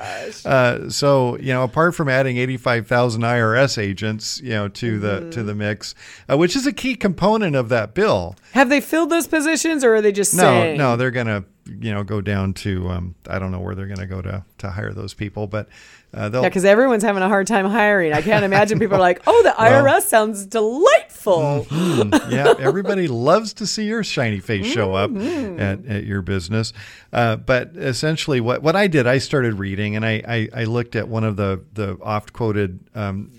[0.45, 5.30] Uh, so you know, apart from adding eighty-five thousand IRS agents, you know, to the
[5.32, 5.93] to the mix,
[6.30, 8.36] uh, which is a key component of that bill.
[8.54, 10.78] Have they filled those positions, or are they just No, saying?
[10.78, 14.08] no, they're gonna you know go down to um, I don't know where they're gonna
[14.08, 15.68] go to to hire those people, but
[16.14, 18.14] uh, they'll Yeah, because everyone's having a hard time hiring.
[18.14, 22.32] I can't imagine people are like, "Oh, the IRS sounds delightful." Mm-hmm.
[22.32, 25.60] yeah, everybody loves to see your shiny face show up Mm-hmm.
[25.60, 26.74] at, at your business.
[27.12, 30.96] Uh, but essentially, what, what I did, I started reading and I, I, I looked
[30.96, 33.32] at one of the, the oft quoted um,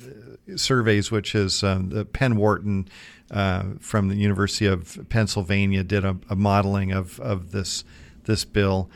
[0.57, 2.89] surveys, which is um, the Penn Wharton
[3.31, 7.85] uh, from the University of Pennsylvania did a, a modeling of, of this,
[8.29, 8.89] this bill.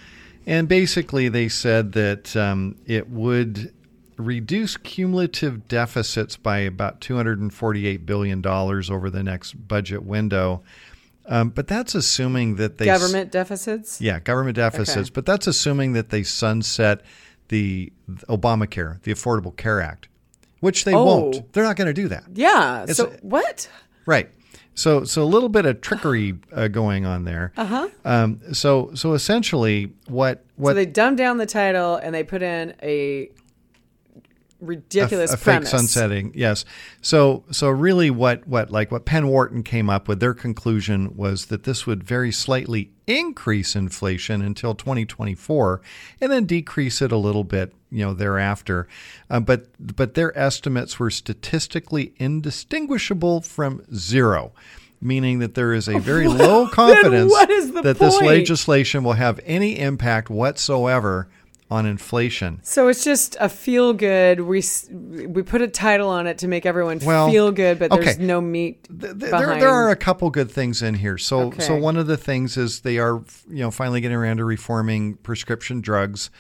[0.47, 3.73] And basically, they said that um, it would
[4.17, 10.63] reduce cumulative deficits by about $248 billion over the next budget window.
[11.27, 14.01] Um, but that's assuming that they Government deficits.
[14.01, 14.97] yeah, government deficits.
[15.09, 15.11] Okay.
[15.15, 17.01] But that's assuming that they sunset
[17.49, 17.93] the
[18.29, 20.09] Obamacare, the Affordable Care Act,
[20.61, 21.05] which they Oh.
[21.05, 21.53] won't.
[21.53, 22.25] They're not going to do that.
[22.35, 22.85] Yeah.
[22.89, 23.69] It's so what?
[24.07, 24.29] Right.
[24.75, 27.53] So so a little bit of trickery uh, going on there.
[27.57, 27.89] Uh huh.
[28.05, 30.71] Um, so so essentially, what what.
[30.71, 33.31] So they dumbed down the title and they put in a
[34.63, 36.33] ridiculous a, a fake sunsetting.
[36.35, 36.65] Yes.
[37.03, 41.47] So so really what what like what Penn Wharton came up with their conclusion was
[41.47, 45.81] that this would very slightly increase inflation until 2024
[46.21, 48.87] and then decrease it a little bit, you know, thereafter.
[49.29, 54.53] Uh, but but their estimates were statistically indistinguishable from zero.
[55.01, 59.15] meaning that there is a very low confidence what is the that this legislation will
[59.15, 61.29] have any impact whatsoever
[61.73, 62.61] on inflation.
[62.63, 64.41] So it's just a feel good.
[64.41, 68.17] We we put a title on it to make everyone Well, feel good, but there's
[68.17, 68.23] okay.
[68.25, 71.17] no meat Th- th- there, there are a couple good things in here.
[71.19, 74.45] So, so one of the things is they are, you know, finally getting around to
[74.45, 76.31] reforming prescription drugs.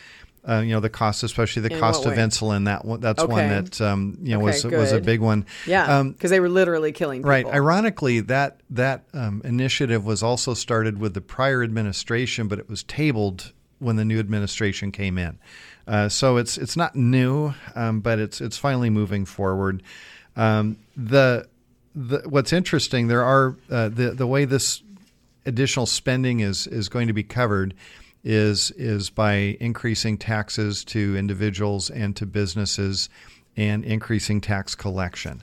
[0.45, 2.18] Uh, you know, the cost, especially the In cost of way?
[2.18, 2.64] insulin.
[2.64, 5.47] That one, that's one that um, you know Okay, was was a big one.
[5.68, 7.31] yeah, Um, because they were literally killing people.
[7.31, 7.47] Right.
[7.47, 12.83] Ironically, that that um, initiative was also started with the prior administration, but it was
[12.83, 15.38] tabled when the new administration came in.
[15.87, 19.83] Uh, so it's it's not new, um, but it's it's finally moving forward.
[20.37, 21.49] Um, the
[21.95, 24.83] the what's interesting there are uh, the the way this
[25.45, 27.75] additional spending is is going to be covered
[28.25, 33.09] is is by increasing taxes to individuals and to businesses
[33.57, 35.42] and increasing tax collection.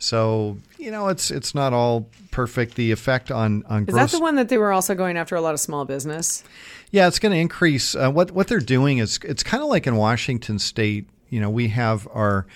[0.00, 2.74] So you know it's it's not all perfect.
[2.74, 5.36] The effect on on Is gross that the one that they were also going after
[5.36, 6.42] a lot of small business?
[6.90, 7.94] yeah, it's going to increase.
[7.94, 11.06] Uh, what what they're doing is it's kind of like in Washington State.
[11.28, 12.46] You know, we have our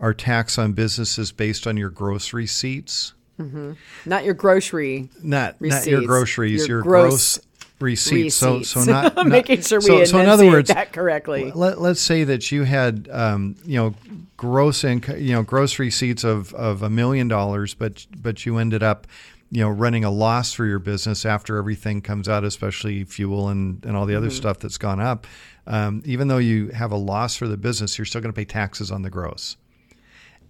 [0.00, 3.14] our tax on businesses based on your gross receipts,
[4.04, 5.08] Not your grocery.
[5.22, 7.47] not not your groceries, Your your, gross gross,
[7.80, 8.34] receipts.
[8.34, 11.52] So so not, not making sure we so, so in other words, that correctly.
[11.54, 13.94] let, let's say that you had um, you know
[14.36, 18.82] gross income, you know gross receipts of of a million dollars, but but you ended
[18.82, 19.06] up
[19.50, 23.84] you know running a loss for your business after everything comes out, especially fuel and
[23.84, 25.26] and all the other stuff that's gone up.
[25.66, 28.46] Um, even though you have a loss for the business, you're still going to pay
[28.46, 29.56] taxes on the gross,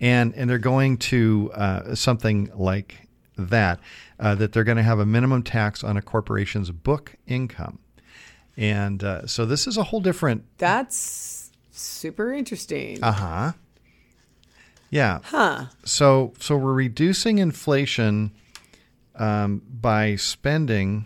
[0.00, 3.07] and and they're going to uh, something like
[3.38, 3.80] that
[4.20, 7.78] uh, that they're going to have a minimum tax on a corporation's book income.
[8.56, 13.02] And uh, so this is a whole different That's super interesting.
[13.02, 13.52] uh huh.
[14.90, 15.20] Yeah.
[15.24, 15.66] huh.
[15.84, 18.32] So so we're reducing inflation
[19.14, 21.04] um, by spending,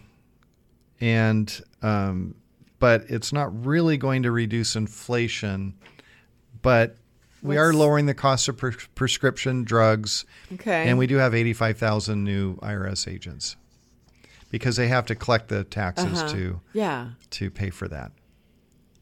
[1.01, 2.37] and um,
[2.79, 5.75] but it's not really going to reduce inflation.
[6.63, 6.97] But
[7.43, 10.25] we are lowering the cost of pre- prescription drugs,
[10.55, 10.89] Okay.
[10.89, 13.57] and we do have eighty five thousand new IRS agents
[14.51, 16.33] because they have to collect the taxes Uh-huh.
[16.33, 17.09] to Yeah.
[17.31, 18.13] to pay for that.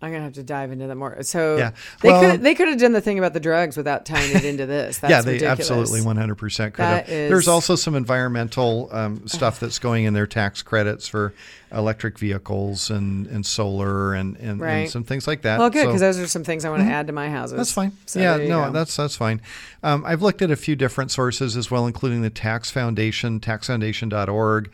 [0.02, 1.22] I'm gonna have to dive into that more.
[1.22, 1.72] So Yeah.
[2.00, 4.44] they Well- could they could have done the thing about the drugs without tying it
[4.44, 4.98] into this.
[5.00, 5.70] That's yeah, they ridiculous.
[5.70, 7.08] absolutely 100% could That have.
[7.14, 11.34] is- There's also some environmental um, stuff that's going in their tax credits for
[11.72, 15.58] electric vehicles and, and solar and, and, and some things like that.
[15.60, 17.56] Well, good So- because those are some things I want to add to my houses.
[17.56, 17.92] that's fine.
[18.06, 18.70] So yeah, no, go.
[18.72, 19.40] that's that's fine.
[19.82, 24.70] Um, I've looked at a few different sources as well, including the Tax Foundation, taxfoundation.org.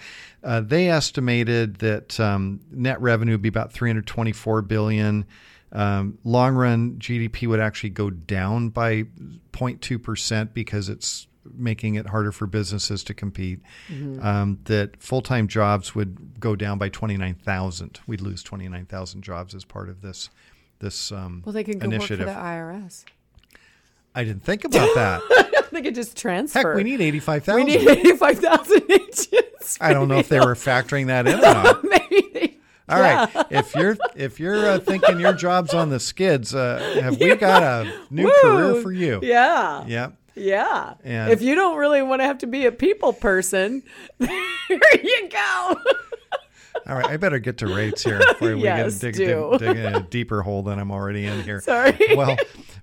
[0.47, 5.27] Uh, they estimated that um, net revenue would be about 324 billion.
[5.73, 9.03] Um, long run GDP would actually go down by
[9.53, 13.61] 0.2 percent because it's making it harder for businesses to compete.
[13.89, 14.25] Mm-hmm.
[14.25, 18.01] Um, that full time jobs would go down by 29,000.
[18.07, 20.31] We'd lose 29,000 jobs as part of this
[20.79, 22.27] this um, well, they could go initiative.
[22.27, 23.05] work for the IRS.
[24.17, 25.21] I didn't think about that.
[25.31, 26.59] I think it just transfer.
[26.71, 27.55] Heck, we need 85,000.
[27.55, 29.79] we need eighty five thousand agents.
[29.81, 31.85] I don't know if they were factoring that in or not.
[31.89, 32.57] Maybe they.
[32.89, 37.19] All right, if you're if you're uh, thinking your job's on the skids, uh, have
[37.21, 39.21] we got a new career for you?
[39.23, 39.85] Yeah.
[39.87, 40.11] Yeah.
[40.37, 40.95] Yeah.
[41.03, 43.83] And- if you don't really want to have to be a people person,
[44.19, 44.31] there
[45.03, 45.77] you go.
[46.89, 49.77] All right, I better get to rates here before we Yes, get dig, dig, dig
[49.77, 51.61] in a deeper hole than I'm already in here.
[51.61, 51.97] Sorry.
[52.15, 52.37] Well,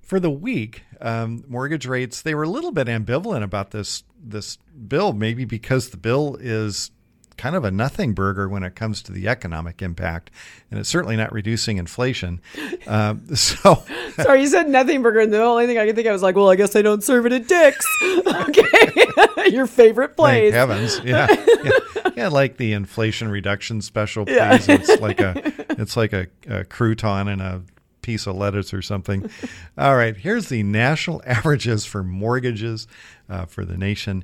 [0.04, 4.58] for the week, um, mortgage rates they were a little bit ambivalent about this this
[4.88, 6.90] bill, maybe because the bill is
[7.36, 10.30] kind of a nothing burger when it comes to the economic impact,
[10.70, 12.40] and it's certainly not reducing inflation.
[12.86, 13.82] Um, so.
[14.16, 16.36] Sorry, you said nothing burger, and the only thing I could think of was like,
[16.36, 17.86] well, I guess they don't serve it at Dick's.
[18.26, 20.54] okay, your favorite Thank place.
[20.54, 21.26] heavens, yeah.
[21.64, 21.70] yeah,
[22.16, 24.36] yeah, like the inflation reduction special, please.
[24.36, 24.58] Yeah.
[24.68, 27.62] It's like a, it's like a, a crouton and a
[28.04, 29.28] piece of lettuce or something.
[29.78, 32.86] All right, here's the national averages for mortgages
[33.28, 34.22] uh, for the nation.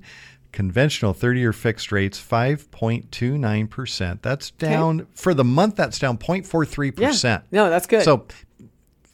[0.52, 4.22] Conventional 30-year fixed rates 5.29 percent.
[4.22, 5.76] That's down for the month.
[5.76, 7.08] That's down 0.43 Yeah.
[7.08, 7.44] percent.
[7.50, 8.02] No, that's good.
[8.02, 8.26] So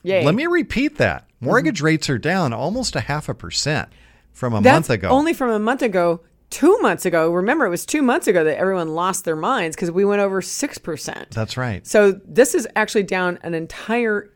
[0.02, 0.24] Yay.
[0.24, 3.88] let me repeat that: mortgage rates are down almost a half a percent
[4.32, 5.08] from a That's month ago.
[5.08, 6.20] Only from a month ago.
[6.48, 7.32] Two months ago.
[7.32, 10.40] Remember, it was two months ago that everyone lost their minds because we went over
[10.40, 11.32] six percent.
[11.32, 11.84] That's right.
[11.84, 14.30] So this is actually down an entire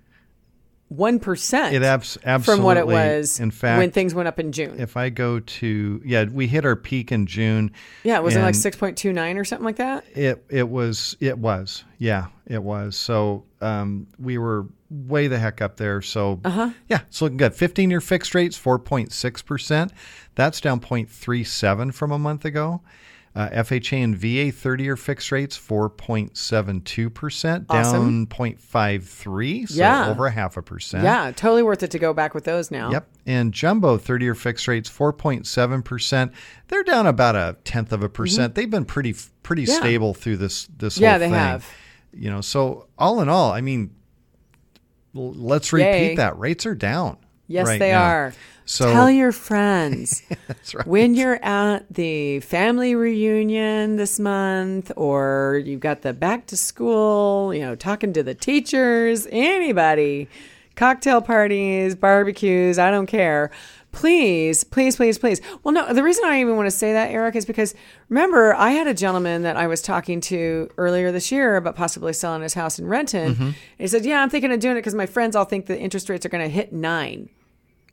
[0.91, 1.75] one percent.
[1.75, 4.79] It abs- from what it was in fact, when things went up in June.
[4.79, 7.71] if I go to yeah, we hit our peak in June.
[8.05, 10.05] yeah, it was it like six point two nine or something like that.
[10.15, 12.97] It it was it was yeah it was.
[12.97, 16.03] So um, we were way the heck up there.
[16.03, 16.71] So Uh-huh.
[16.89, 17.55] yeah, it's looking good.
[17.55, 19.93] Fifteen year fixed rates four point six percent.
[20.35, 22.81] That's down 0.37 from a month ago.
[23.33, 27.93] Uh, FHA and VA 30 year fixed rates 4.72%, Awesome.
[27.93, 30.09] down 0.53, so Yeah.
[30.09, 31.05] over a half a percent.
[31.05, 32.91] Yeah, totally worth it to go back with those now.
[32.91, 33.09] Yep.
[33.27, 36.33] And jumbo 30 year fixed rates 4.7%.
[36.69, 38.55] They're down about a tenth of a percent.
[38.57, 39.73] They've been pretty pretty Mm-hmm.
[39.73, 39.79] Yeah.
[39.79, 41.35] stable through this this Yeah, whole they thing.
[41.35, 41.67] have.
[42.13, 43.91] You know, so all in all, I mean
[45.15, 46.15] let's repeat Yay.
[46.17, 46.37] that.
[46.39, 47.17] Rates are down.
[47.51, 48.05] Yes, right they now.
[48.05, 48.35] are.
[48.65, 50.87] So Tell your friends that's right.
[50.87, 57.53] when you're at the family reunion this month, or you've got the back to school,
[57.53, 60.29] you know, talking to the teachers, anybody,
[60.77, 63.51] cocktail parties, barbecues, I don't care.
[63.91, 65.41] Please, please, please, please.
[65.65, 67.75] Well, no, the reason I even want to say that, Eric, is because
[68.09, 72.13] remember, I had a gentleman that I was talking to earlier this year about possibly
[72.13, 73.35] selling his house in Renton.
[73.35, 73.43] Mm-hmm.
[73.43, 75.77] And he said, Yeah, I'm thinking of doing it because my friends all think the
[75.77, 77.31] interest rates are going to hit nine.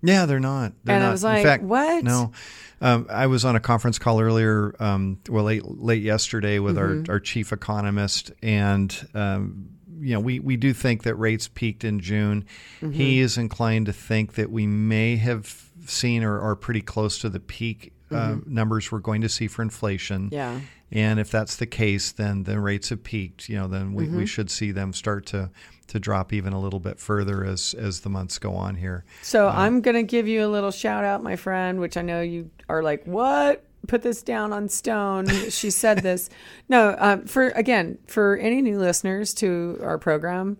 [0.08, 0.74] Yeah, they're not.
[0.84, 1.12] They're And I not.
[1.12, 2.04] was In like, fact, what?
[2.04, 2.32] No.
[2.80, 7.10] Um, I was on a conference call earlier, um, well, late late yesterday with Mm-hmm.
[7.10, 11.84] our, our chief economist, and um, you know, we, we do think that rates peaked
[11.84, 12.46] in June.
[12.82, 12.92] Mm-hmm.
[12.92, 17.30] He is inclined to think that we may have seen or are pretty close to
[17.30, 20.26] the peak uh, numbers we're going to see for inflation.
[20.28, 20.36] Mm-hmm.
[20.36, 20.60] Yeah.
[20.92, 23.50] And if that's the case, then the rates have peaked.
[23.50, 24.18] You know, then we, Mm-hmm.
[24.18, 25.50] we should see them start to
[25.88, 29.06] to drop even a little bit further as as the months go on here.
[29.22, 32.22] So I'm going to give you a little shout out, my friend, which I know
[32.22, 33.64] you are like, what?
[33.88, 35.28] Put this down on stone.
[35.50, 36.30] She said this.
[36.70, 40.58] No, um, for again, for any new listeners to our program,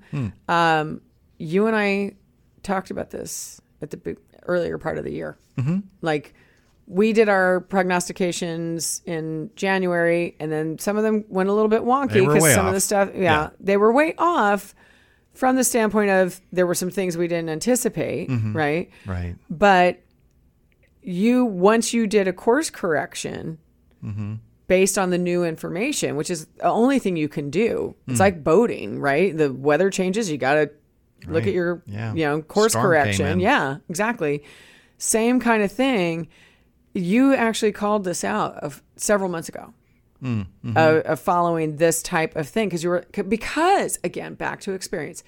[0.48, 1.02] um,
[1.38, 2.14] you and I
[2.64, 5.38] talked about this at the earlier part of the year.
[5.58, 5.80] Mm-hmm.
[6.02, 6.34] Like,
[6.88, 11.82] we did our prognostications in January, and then some of them went a little bit
[11.82, 13.50] wonky because some of the stuff, yeah, Yeah.
[13.60, 14.74] they were way off
[15.38, 18.58] from the standpoint of there were some things we didn't anticipate, mm-hmm.
[18.58, 18.90] right?
[19.06, 19.36] Right.
[19.52, 20.02] But
[21.04, 23.60] you, once you did a course correction
[24.04, 24.36] mm-hmm.
[24.68, 28.20] based on the new information, which is the only thing you can do, it's mm.
[28.20, 29.38] like boating, right?
[29.38, 30.72] The weather changes, you got to
[31.28, 31.48] look Right.
[31.50, 32.14] at your, Yeah.
[32.14, 33.40] you know, course Storm correction.
[33.40, 34.44] Yeah, exactly.
[34.98, 36.30] Same kind of thing.
[36.96, 39.72] You actually called this out of several months ago
[40.24, 40.78] Mm, mm-hmm.
[40.78, 42.70] of, of following this type of thing.
[42.70, 45.24] Because you were because again back to experience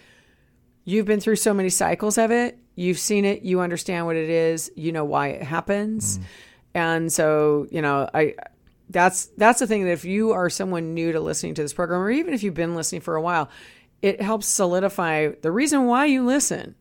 [0.85, 2.57] you've been through so many cycles of it.
[2.75, 3.43] You've seen it.
[3.43, 4.71] You understand what it is.
[4.75, 6.17] You know why it happens.
[6.17, 6.23] Mm.
[6.73, 8.35] and so you know i
[8.91, 12.01] that's that's the thing that if you are someone new to listening to this program
[12.01, 13.49] or even if you've been listening for a while
[14.01, 16.75] it helps solidify the reason why you listen.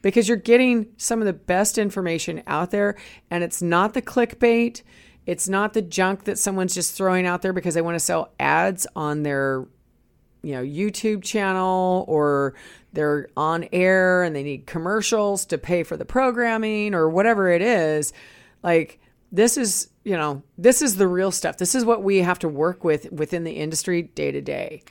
[0.00, 2.96] Because you're getting some of the best information out there
[3.30, 4.82] and it's not the clickbait
[5.26, 8.32] it's not the junk that someone's just throwing out there because they want to sell
[8.40, 9.66] ads on their
[10.42, 12.54] you know YouTube channel or
[12.92, 17.62] they're on air and they need commercials to pay for the programming or whatever it
[17.62, 18.12] is.
[18.62, 19.00] Like
[19.30, 21.58] this is you know this is the real stuff.
[21.58, 24.82] This is what we have to work with within the industry day to day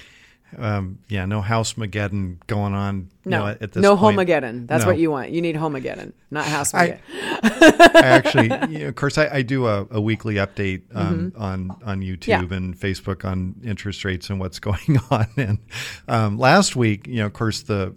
[0.58, 3.10] Um, yeah, no house mageddon going on.
[3.24, 4.18] you no know, at this no point.
[4.18, 4.91] homageddon that's No.
[4.91, 6.99] what you want you need homageddon not house I- mageddon
[7.43, 11.72] I actually, you know, of course, I, I do a, a weekly update um, on
[11.86, 12.52] on YouTube Mm-hmm.
[12.52, 12.58] Yeah.
[12.58, 15.28] and Facebook on interest rates and what's going on.
[15.38, 15.60] And
[16.08, 17.95] um, last week, you know, of course, the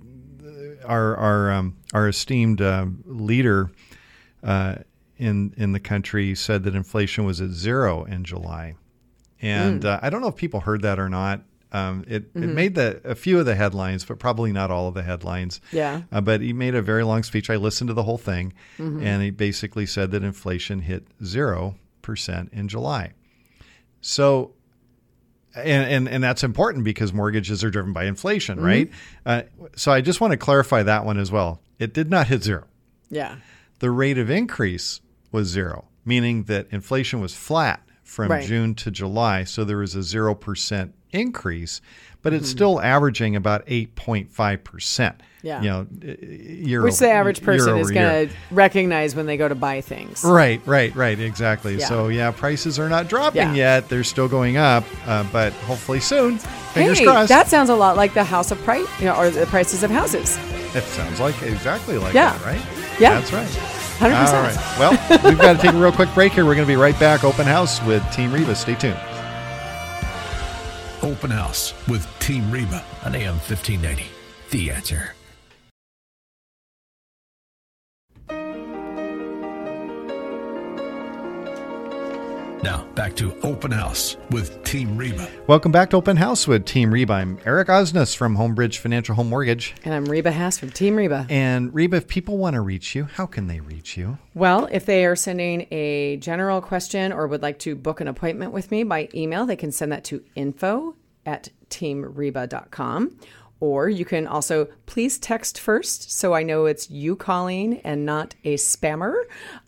[0.85, 3.71] our our um, our esteemed uh, leader
[4.43, 4.77] uh,
[5.19, 8.75] in in the country said that inflation was at zero in July,
[9.43, 9.87] and Mm.
[9.87, 11.43] uh, I don't know if people heard that or not.
[11.75, 12.43] Um, it, Mm-hmm.
[12.51, 15.61] it made the a few of the headlines, but probably not all of the headlines.
[15.73, 16.03] Yeah.
[16.13, 17.51] Uh, but he made a very long speech.
[17.51, 19.03] I listened to the whole thing, Mm-hmm.
[19.05, 23.13] and he basically said that inflation hit zero percent in July.
[24.01, 24.53] So,
[25.57, 28.67] and, and and that's important because mortgages are driven by inflation, Mm-hmm.
[28.67, 28.91] right?
[29.27, 29.43] Uh,
[29.77, 31.61] so I just want to clarify that one as well.
[31.79, 32.65] It did not hit zero.
[33.11, 33.37] yeah
[33.81, 35.01] The rate of increase
[35.33, 38.47] was zero, meaning that inflation was flat from Right.
[38.47, 39.43] June to July.
[39.45, 41.81] So there was a zero percent increase,
[42.23, 42.41] but Mm-hmm.
[42.43, 45.21] it's still averaging about eight point five percent.
[45.43, 45.61] Yeah.
[45.61, 45.87] you know,
[46.23, 49.83] year which over- the average person is going to recognize when they go to buy
[49.83, 51.21] things Right, right, right.
[51.21, 51.77] Exactly.
[51.77, 51.87] Yeah.
[51.87, 53.55] So yeah, prices are not dropping Yeah.
[53.55, 53.89] yet.
[53.91, 56.39] They're still going up, uh, but hopefully soon.
[56.39, 57.29] Fingers hey, crossed.
[57.29, 59.91] that sounds a lot like the house of price, you know, or the prices of
[59.91, 60.39] houses.
[60.75, 62.33] it sounds like exactly like Yeah.
[62.39, 62.63] that, right?
[62.99, 63.21] Yeah.
[63.21, 63.74] that's right.
[63.99, 64.57] Hundred All percent.
[64.57, 64.79] right.
[64.79, 66.45] Well, we've got to take a real quick break here.
[66.45, 67.25] We're going to be right back.
[67.25, 68.55] Open house with Team Reba.
[68.55, 68.99] Stay tuned.
[71.03, 74.07] Open House with Team Reba on AM 1590.
[74.51, 75.15] The answer.
[82.65, 85.29] Now, back to Open House with Team Reba.
[85.47, 87.13] Welcome back to Open House with Team Reba.
[87.13, 89.75] I'm Eric Osnes from Homebridge Financial Home Mortgage.
[89.85, 91.27] And I'm Reba Haas from Team Reba.
[91.29, 94.17] And Reba, if people want to reach you, how can they reach you?
[94.33, 98.53] Well, if they are sending a general question or would like to book an appointment
[98.53, 100.97] with me by email, they can send that to info
[101.27, 103.19] at teamreba.com.
[103.61, 108.35] Or you can also please text first so I know it's you calling and not
[108.45, 109.25] a spammer.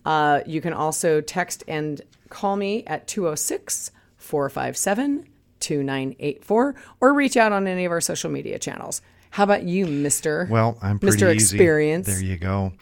[0.06, 5.28] Uh, you can also text and call me at 206 457
[5.60, 9.02] 2984 or reach out on any of our social media channels.
[9.30, 10.48] How about you, Mr.
[10.48, 11.34] Well, I'm pretty Mr.
[11.34, 11.56] easy.
[11.56, 12.06] Experience.
[12.06, 12.72] There you go.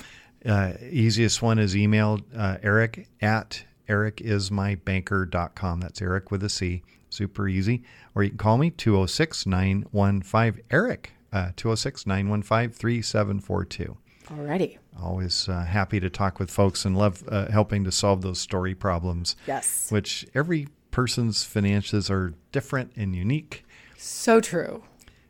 [0.44, 5.80] Uh, easiest one is email uh, Eric at ericismybanker.com.
[5.80, 6.82] That's Eric with a C.
[7.08, 7.82] Super easy.
[8.14, 13.96] Or you can call me 206 915 Eric, uh, 206 915 3742.
[14.28, 14.78] Alrighty.
[15.02, 18.74] Always uh, happy to talk with folks and love uh, helping to solve those story
[18.74, 19.36] problems.
[19.46, 19.90] Yes.
[19.90, 23.64] Which every person's finances are different and unique.
[23.96, 24.84] So true.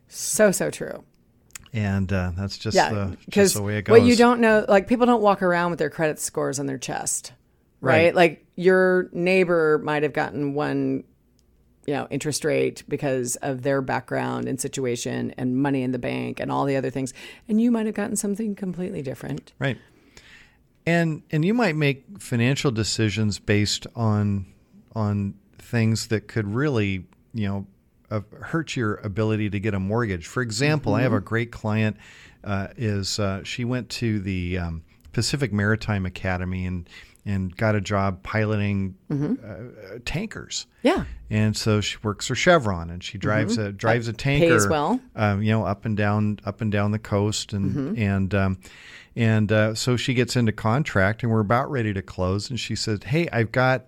[0.08, 1.04] So, so true.
[1.72, 2.90] And uh, that's just, Yeah.
[2.90, 3.98] the, just the way it goes.
[3.98, 6.78] what you don't know, like people don't walk around with their credit scores on their
[6.78, 7.32] chest,
[7.80, 8.04] right?
[8.06, 8.14] Right.
[8.14, 11.04] Like your neighbor might have gotten one,
[11.86, 16.40] you know, interest rate because of their background and situation and money in the bank
[16.40, 17.12] and all the other things.
[17.48, 19.52] And you might have gotten something completely different.
[19.58, 19.78] Right.
[20.86, 24.46] And and you might make financial decisions based on
[24.94, 27.66] on things that could really, you know,
[28.10, 30.26] uh, hurt your ability to get a mortgage.
[30.26, 31.96] For example, I have a great client.
[32.42, 34.82] Uh, is uh, she went to the um,
[35.12, 36.86] Pacific Maritime Academy and
[37.26, 40.66] and got a job piloting uh, tankers.
[40.82, 41.04] Yeah.
[41.30, 45.00] And so she works for Chevron, and she drives a drives a tanker, pays well.
[45.16, 48.58] um, you know, up and down up and down the coast, and and um,
[49.16, 52.76] and uh, so she gets into contract, and we're about ready to close, and she
[52.76, 53.86] said, "Hey, I've got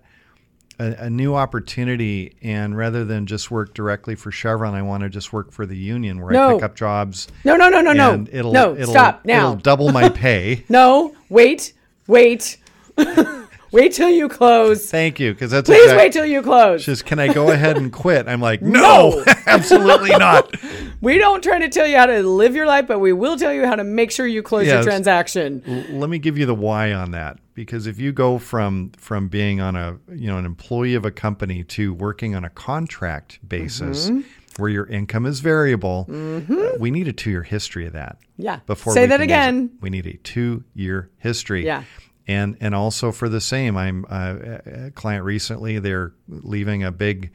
[0.79, 5.09] a, a new opportunity, and rather than just work directly for Chevron, I want to
[5.09, 7.27] just work for the union where I pick up jobs.
[7.43, 8.25] No, no, no, no, no.
[8.31, 9.51] it'll, no, it'll, stop now.
[9.51, 10.65] It'll double my pay.
[10.69, 11.73] no, wait,
[12.07, 12.57] wait.
[13.71, 14.89] wait till you close.
[14.89, 16.81] Thank you, because that's Please exact- wait till you close.
[16.81, 18.79] She says, "Can I go ahead and quit?" I'm like, No.
[19.09, 20.53] "No, absolutely not."
[21.01, 23.53] We don't try to tell you how to live your life, but we will tell
[23.53, 25.61] you how to make sure you close your transaction.
[25.67, 29.27] L- let me give you the why on that because if you go from from
[29.27, 33.39] being on a you know an employee of a company to working on a contract
[33.47, 34.21] basis Mm-hmm.
[34.61, 38.59] where your income is variable uh, we need a two year history of that Yeah.
[38.65, 39.33] before Say that can use it.
[39.33, 39.69] again.
[39.81, 41.83] we need a two year history Yeah.
[42.27, 47.31] And and also for the same i'm uh, a client recently they're leaving a big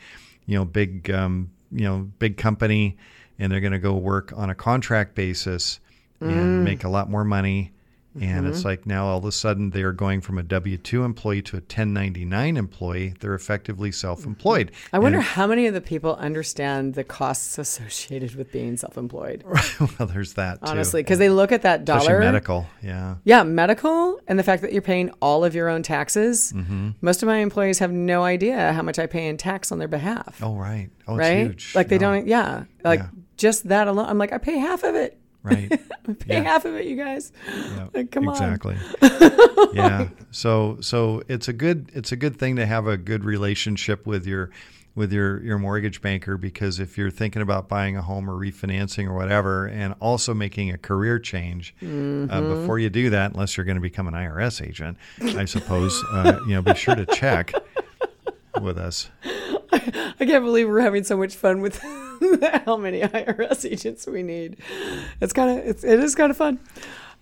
[0.47, 2.97] you know big um, you know big company
[3.39, 5.81] and they're going to go work on a contract basis
[6.21, 6.31] Mm.
[6.31, 7.73] and make a lot more money
[8.15, 8.47] and Mm-hmm.
[8.49, 11.61] it's like now all of a sudden they're going from a W2 employee to a
[11.61, 13.15] 1099 employee.
[13.21, 14.71] They're effectively self employed.
[14.93, 19.45] I wonder how many of the people understand the costs associated with being self-employed.
[19.99, 20.71] well, there's that too.
[20.71, 22.21] Honestly, because they look at that Especially dollar.
[22.21, 22.67] medical.
[22.83, 23.15] Yeah.
[23.25, 26.53] Yeah, medical and the fact that you're paying all of your own taxes.
[26.55, 26.91] Mm-hmm.
[27.01, 29.89] Most of my employees have no idea how much I pay in tax on their
[29.89, 30.39] behalf.
[30.43, 30.91] Oh, right.
[31.09, 31.47] Oh, it's right?
[31.47, 31.75] huge.
[31.75, 32.13] Like they No.
[32.13, 32.27] don't.
[32.27, 33.09] Yeah, like Yeah.
[33.37, 34.07] just that alone.
[34.09, 35.19] I'm like, I pay half of it.
[35.43, 35.69] Right.
[36.21, 36.43] Pay Yeah.
[36.43, 37.33] half of it, you guys.
[37.49, 38.35] Yeah, Like, come on.
[38.35, 38.77] exactly.
[39.75, 40.09] yeah.
[40.31, 44.27] So so it's a good it's a good thing to have a good relationship with
[44.27, 44.51] your
[44.95, 49.07] with your your mortgage banker because if you're thinking about buying a home or refinancing
[49.09, 52.49] or whatever and also making a career change uh, Mm-hmm.
[52.49, 56.41] before you do that unless you're going to become an IRS agent I suppose uh,
[56.47, 57.53] you know be sure to check
[58.61, 59.09] with us
[60.21, 61.79] I can't believe we're having so much fun with
[62.67, 64.57] how many IRS agents we need.
[65.21, 66.59] It's kind of it's it is kind of fun.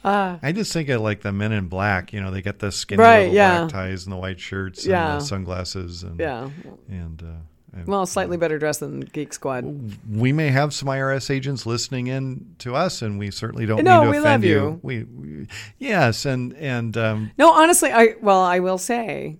[0.02, 3.02] I just think of like the men in black you know they got the skinny
[3.02, 3.58] Right, little yeah.
[3.60, 5.12] black ties and the white shirts Yeah.
[5.12, 6.48] and the sunglasses and Yeah.
[6.88, 9.64] and uh, Well, slightly better dressed than Geek Squad.
[10.10, 13.98] we may have some IRS agents listening in to us, and we certainly don't No,
[14.00, 14.80] mean to we offend love you.
[14.82, 15.46] We, we
[15.78, 19.36] yes, and and um, No, honestly, I well, I will say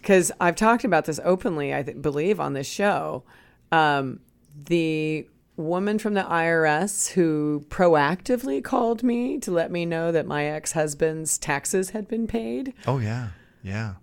[0.00, 1.74] because I've talked about this openly.
[1.74, 3.24] I th- believe on this show,
[3.72, 4.20] um,
[4.66, 5.26] the
[5.56, 10.72] woman from the IRS who proactively called me to let me know that my ex
[10.72, 13.28] husband's taxes had been paid oh yeah,
[13.62, 13.94] yeah,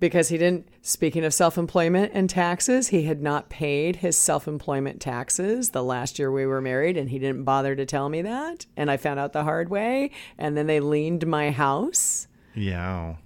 [0.00, 0.68] because he didn't.
[0.82, 5.82] Speaking of self employment and taxes, he had not paid his self employment taxes the
[5.82, 8.66] last year we were married, and he didn't bother to tell me that.
[8.76, 10.10] And I found out the hard way.
[10.38, 13.16] And then they liened my house yeah.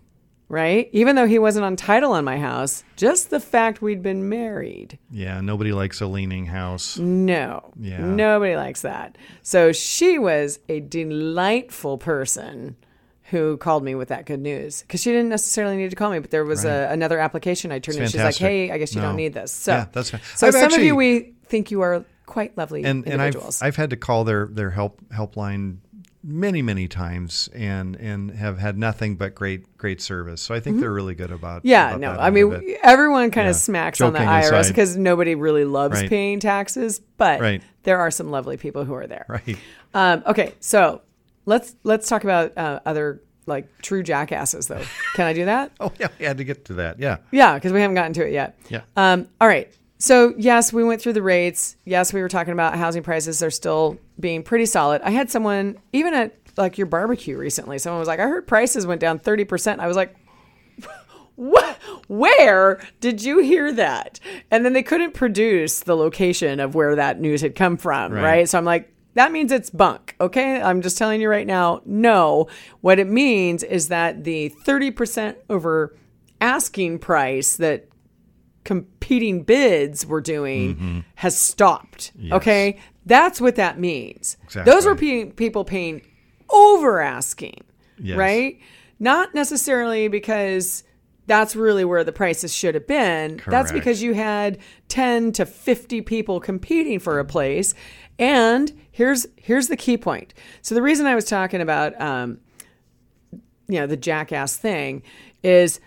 [0.51, 0.91] Right?
[0.93, 4.99] Even though he wasn't on title on my house, just the fact we'd been married.
[5.11, 6.99] Yeah, nobody likes a leaning house.
[6.99, 7.73] No.
[7.81, 8.05] Yeah.
[8.05, 9.17] Nobody likes that.
[9.43, 12.77] So she was a delightful person
[13.31, 16.19] who called me with that good news because she didn't necessarily need to call me,
[16.19, 18.07] but there was a, another application I turned in.
[18.09, 19.07] She's like, "Hey, I guess you No.
[19.07, 22.05] don't need this." So, Yeah, that's so I've some of you we think you are
[22.27, 23.37] quite lovely and and I've.
[23.63, 25.77] I've had to call their their help helpline
[26.23, 30.41] many many times and and have had nothing but great great service.
[30.43, 31.69] So I think they're really good about Mm-hmm.
[31.69, 33.51] yeah, about no, I mean everyone kind Yeah.
[33.51, 36.11] of smacks on the IRS because nobody really loves Right.
[36.11, 37.63] paying taxes, but Right.
[37.85, 39.25] there are some lovely people who are there.
[39.29, 39.57] right.
[39.95, 41.01] Um, okay, so
[41.47, 44.83] let's let's talk about uh, other like true jackasses, though.
[45.15, 45.73] Can I do that?
[45.81, 46.99] Oh yeah, we had to get to that.
[47.01, 47.17] Yeah.
[47.33, 48.57] Yeah, because we haven't gotten to it yet.
[48.69, 48.83] Yeah.
[48.97, 49.73] Um, all right.
[50.01, 51.77] So yes, we went through the rates.
[51.85, 55.03] Yes, we were talking about housing prices are still being pretty solid.
[55.03, 57.79] I had someone even at like your barbecue recently.
[57.79, 60.17] Someone was like, "I heard prices went down thirty percent." I was like,
[61.37, 61.77] "What?
[62.09, 64.19] Where did you hear that?"
[64.51, 68.23] And then they couldn't produce the location of where that news had come from, right?
[68.23, 68.49] Right.
[68.49, 68.93] So I'm like.
[69.15, 70.63] That means it's bunk, okay?
[70.63, 71.83] I'm just telling you right now.
[71.85, 72.47] No,
[72.81, 75.97] what it means is that the 30% over
[76.41, 77.89] asking price that
[78.65, 82.13] competing bids were doing has stopped.
[82.31, 84.37] Okay, that's what that means.
[84.45, 84.71] Exactly.
[84.73, 86.03] Those were pe- people paying
[86.51, 87.65] over asking,
[87.99, 88.17] Yes.
[88.19, 88.59] right?
[88.99, 90.85] Not necessarily because
[91.27, 93.41] that's really where the prices should have been.
[93.47, 94.59] That's because you had
[94.89, 97.73] 10 to 50 people competing for a place.
[98.19, 100.35] And here's here's the key point.
[100.61, 102.39] So the reason I was talking about um,
[103.69, 105.03] you know, the jackass thing
[105.43, 105.81] is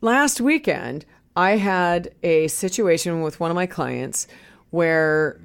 [0.00, 1.04] last weekend
[1.36, 4.26] I had a situation with one of my clients
[4.70, 5.40] where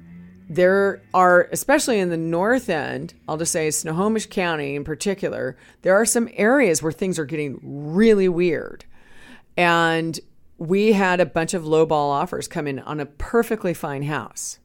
[0.48, 5.94] there are, especially in the north end, I'll just say Snohomish County in particular, there
[5.94, 8.84] are some areas where things are getting really weird.
[9.56, 10.18] And
[10.58, 14.58] we had a bunch of lowball offers come in on a perfectly fine house.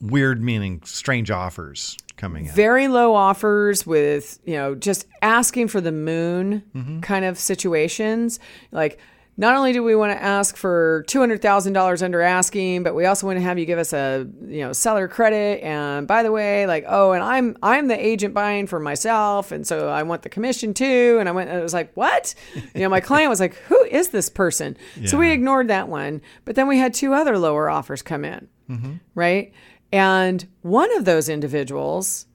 [0.00, 2.52] Weird meaning strange offers coming in.
[2.52, 7.00] very low offers with you know just asking for the moon mm-hmm.
[7.00, 8.40] kind of situations
[8.72, 8.98] like
[9.38, 13.38] not only do we want to ask for $200,000 under asking but we also want
[13.38, 15.62] to have you give us a you know seller credit.
[15.62, 19.66] And by the way like oh and I'm I'm the agent buying for myself and
[19.66, 21.16] so I want the commission too.
[21.20, 22.34] And I went and it was like what?
[22.74, 24.76] You know my client was like who is this person?
[25.06, 28.48] So we ignored that one but then we had two other lower offers come in
[28.68, 28.94] mm-hmm.
[29.14, 29.52] right?
[29.92, 32.26] And one of those individuals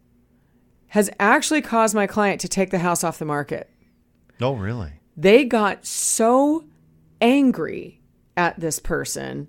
[0.88, 3.70] has actually caused my client to take the house off the market.
[4.42, 4.94] oh really?
[5.16, 6.66] They got so
[7.24, 8.02] angry
[8.38, 9.48] at this person,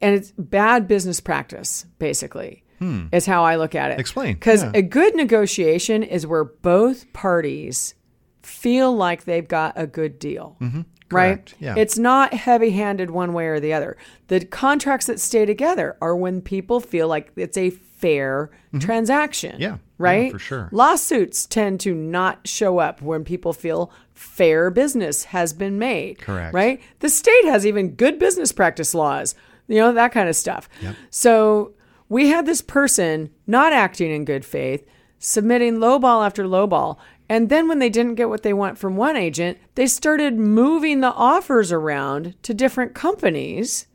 [0.00, 2.64] and it's bad business practice, basically,
[3.12, 4.00] is how I look at it.
[4.00, 4.72] Explain, Because yeah.
[4.74, 7.94] a good negotiation is where both parties
[8.42, 10.56] feel like they've got a good deal.
[10.60, 10.68] Right?
[10.68, 10.80] Mm-hmm.
[11.10, 11.74] Correct, yeah.
[11.76, 13.98] It's not heavy handed one way or the other.
[14.28, 19.52] The contracts that stay together are when people feel like it's a fair transaction.
[19.54, 19.62] Mm-hmm.
[19.62, 20.32] Yeah, yeah, Right?
[20.32, 20.68] for sure.
[20.72, 26.18] Lawsuits tend to not show up when people feel fair business has been made.
[26.18, 26.52] Correct.
[26.52, 26.80] Right?
[26.98, 29.34] The state has even good business practice laws,
[29.66, 30.68] you know, that kind of stuff.
[31.08, 31.72] So
[32.10, 34.86] we had this person not acting in good faith,
[35.18, 36.98] submitting lowball after lowball.
[37.30, 41.00] And then when they didn't get what they want from one agent, they started moving
[41.00, 43.86] the offers around to different companies.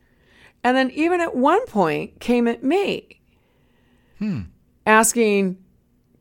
[0.63, 3.21] And then even at one point came at me
[4.17, 4.41] hmm.
[4.87, 5.57] asking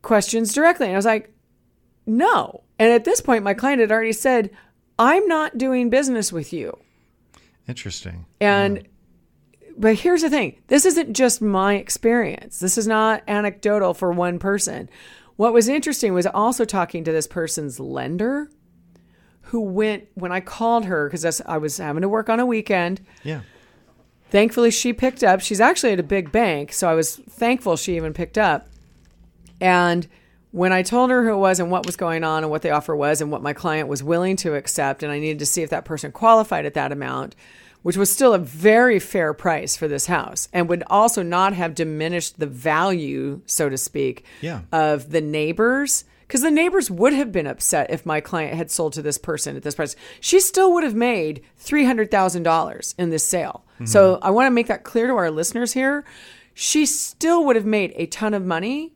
[0.03, 0.87] questions directly.
[0.87, 1.33] And I was like,
[2.05, 2.64] no.
[2.77, 4.51] And at this point, my client had already said,
[4.99, 6.77] I'm not doing business with you.
[7.67, 8.25] Interesting.
[8.39, 8.87] And
[9.77, 10.55] but here's the thing.
[10.67, 12.59] This isn't just my experience.
[12.59, 14.89] This is not anecdotal for one person.
[15.35, 18.49] What was interesting was also talking to this person's lender
[19.41, 23.01] who went when I called her because I was having to work on a weekend.
[23.23, 23.41] Yeah.
[24.29, 25.41] Thankfully, she picked up.
[25.41, 28.69] She's actually at a big bank, so I was thankful she even picked up.
[29.61, 30.07] And
[30.55, 32.69] when I told her who it was and what was going on and what the
[32.69, 35.63] offer was and what my client was willing to accept, and I needed to see
[35.63, 37.35] if that person qualified at that amount,
[37.81, 41.75] which was still a very fair price for this house and would also not have
[41.75, 44.61] diminished the value, so to speak, Yeah.
[44.71, 46.05] of the neighbors.
[46.25, 49.57] Because the neighbors would have been upset if my client had sold to this person
[49.57, 49.95] at this price.
[50.21, 53.63] She still would have made $300,000 in this sale.
[53.75, 53.85] Mm-hmm.
[53.85, 56.03] So I want to make that clear to our listeners here.
[56.53, 58.93] She still would have made a ton of money,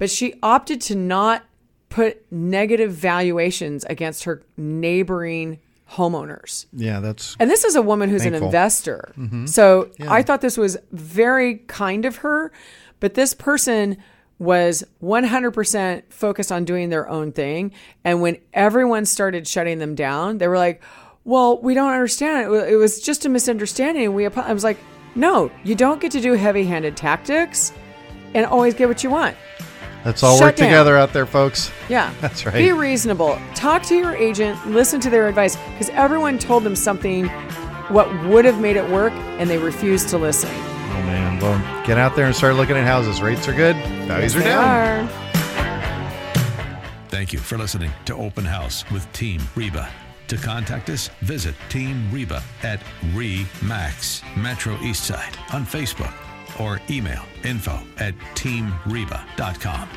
[0.00, 1.44] but she opted to not
[1.90, 5.58] put negative valuations against her neighboring
[5.92, 6.64] homeowners.
[6.72, 8.48] Yeah, that's And this is a woman who's an Thankful.
[8.48, 9.12] investor.
[9.18, 9.44] Mm-hmm.
[9.44, 12.50] So I thought this was very kind of her,
[12.98, 13.98] but this person
[14.38, 17.72] was 100% focused on doing their own thing.
[18.02, 20.82] And when everyone started shutting them down, they were like,
[21.24, 22.72] well, we don't understand it.
[22.72, 24.14] It was just a misunderstanding.
[24.14, 24.78] We, I was like,
[25.14, 27.72] no, you don't get to do heavy handed tactics
[28.32, 29.36] and always get what you want.
[30.04, 30.68] Let's all Shut work down.
[30.68, 31.70] together out there, folks.
[31.90, 32.12] Yeah.
[32.20, 32.54] That's right.
[32.54, 33.36] Be reasonable.
[33.54, 37.26] Talk to your agent, listen to their advice because everyone told them something
[37.88, 40.50] what would have made it work and they refused to listen.
[40.50, 43.20] Oh man, well, get out there and start looking at houses.
[43.20, 43.74] Rates are good,
[44.06, 45.08] values are They down.
[45.08, 45.08] are.
[47.08, 49.88] Thank you for listening to Open House with Team Reba.
[50.28, 52.80] To contact us, visit Team Reba at
[53.12, 56.12] REMAX Metro Eastside on Facebook
[56.60, 59.88] or email info at teamreba.com.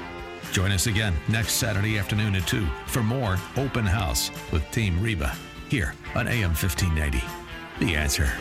[0.51, 5.35] Join us again next Saturday afternoon at 2 for more Open House with Team Reba
[5.67, 7.23] here on AM 1590.
[7.79, 8.31] The answer.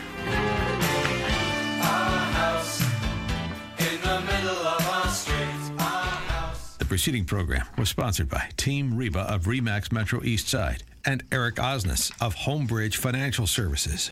[6.77, 11.55] The preceding program was sponsored by Team Reba of REMAX Metro East Side and Eric
[11.55, 14.11] Osnes of Homebridge Financial Services.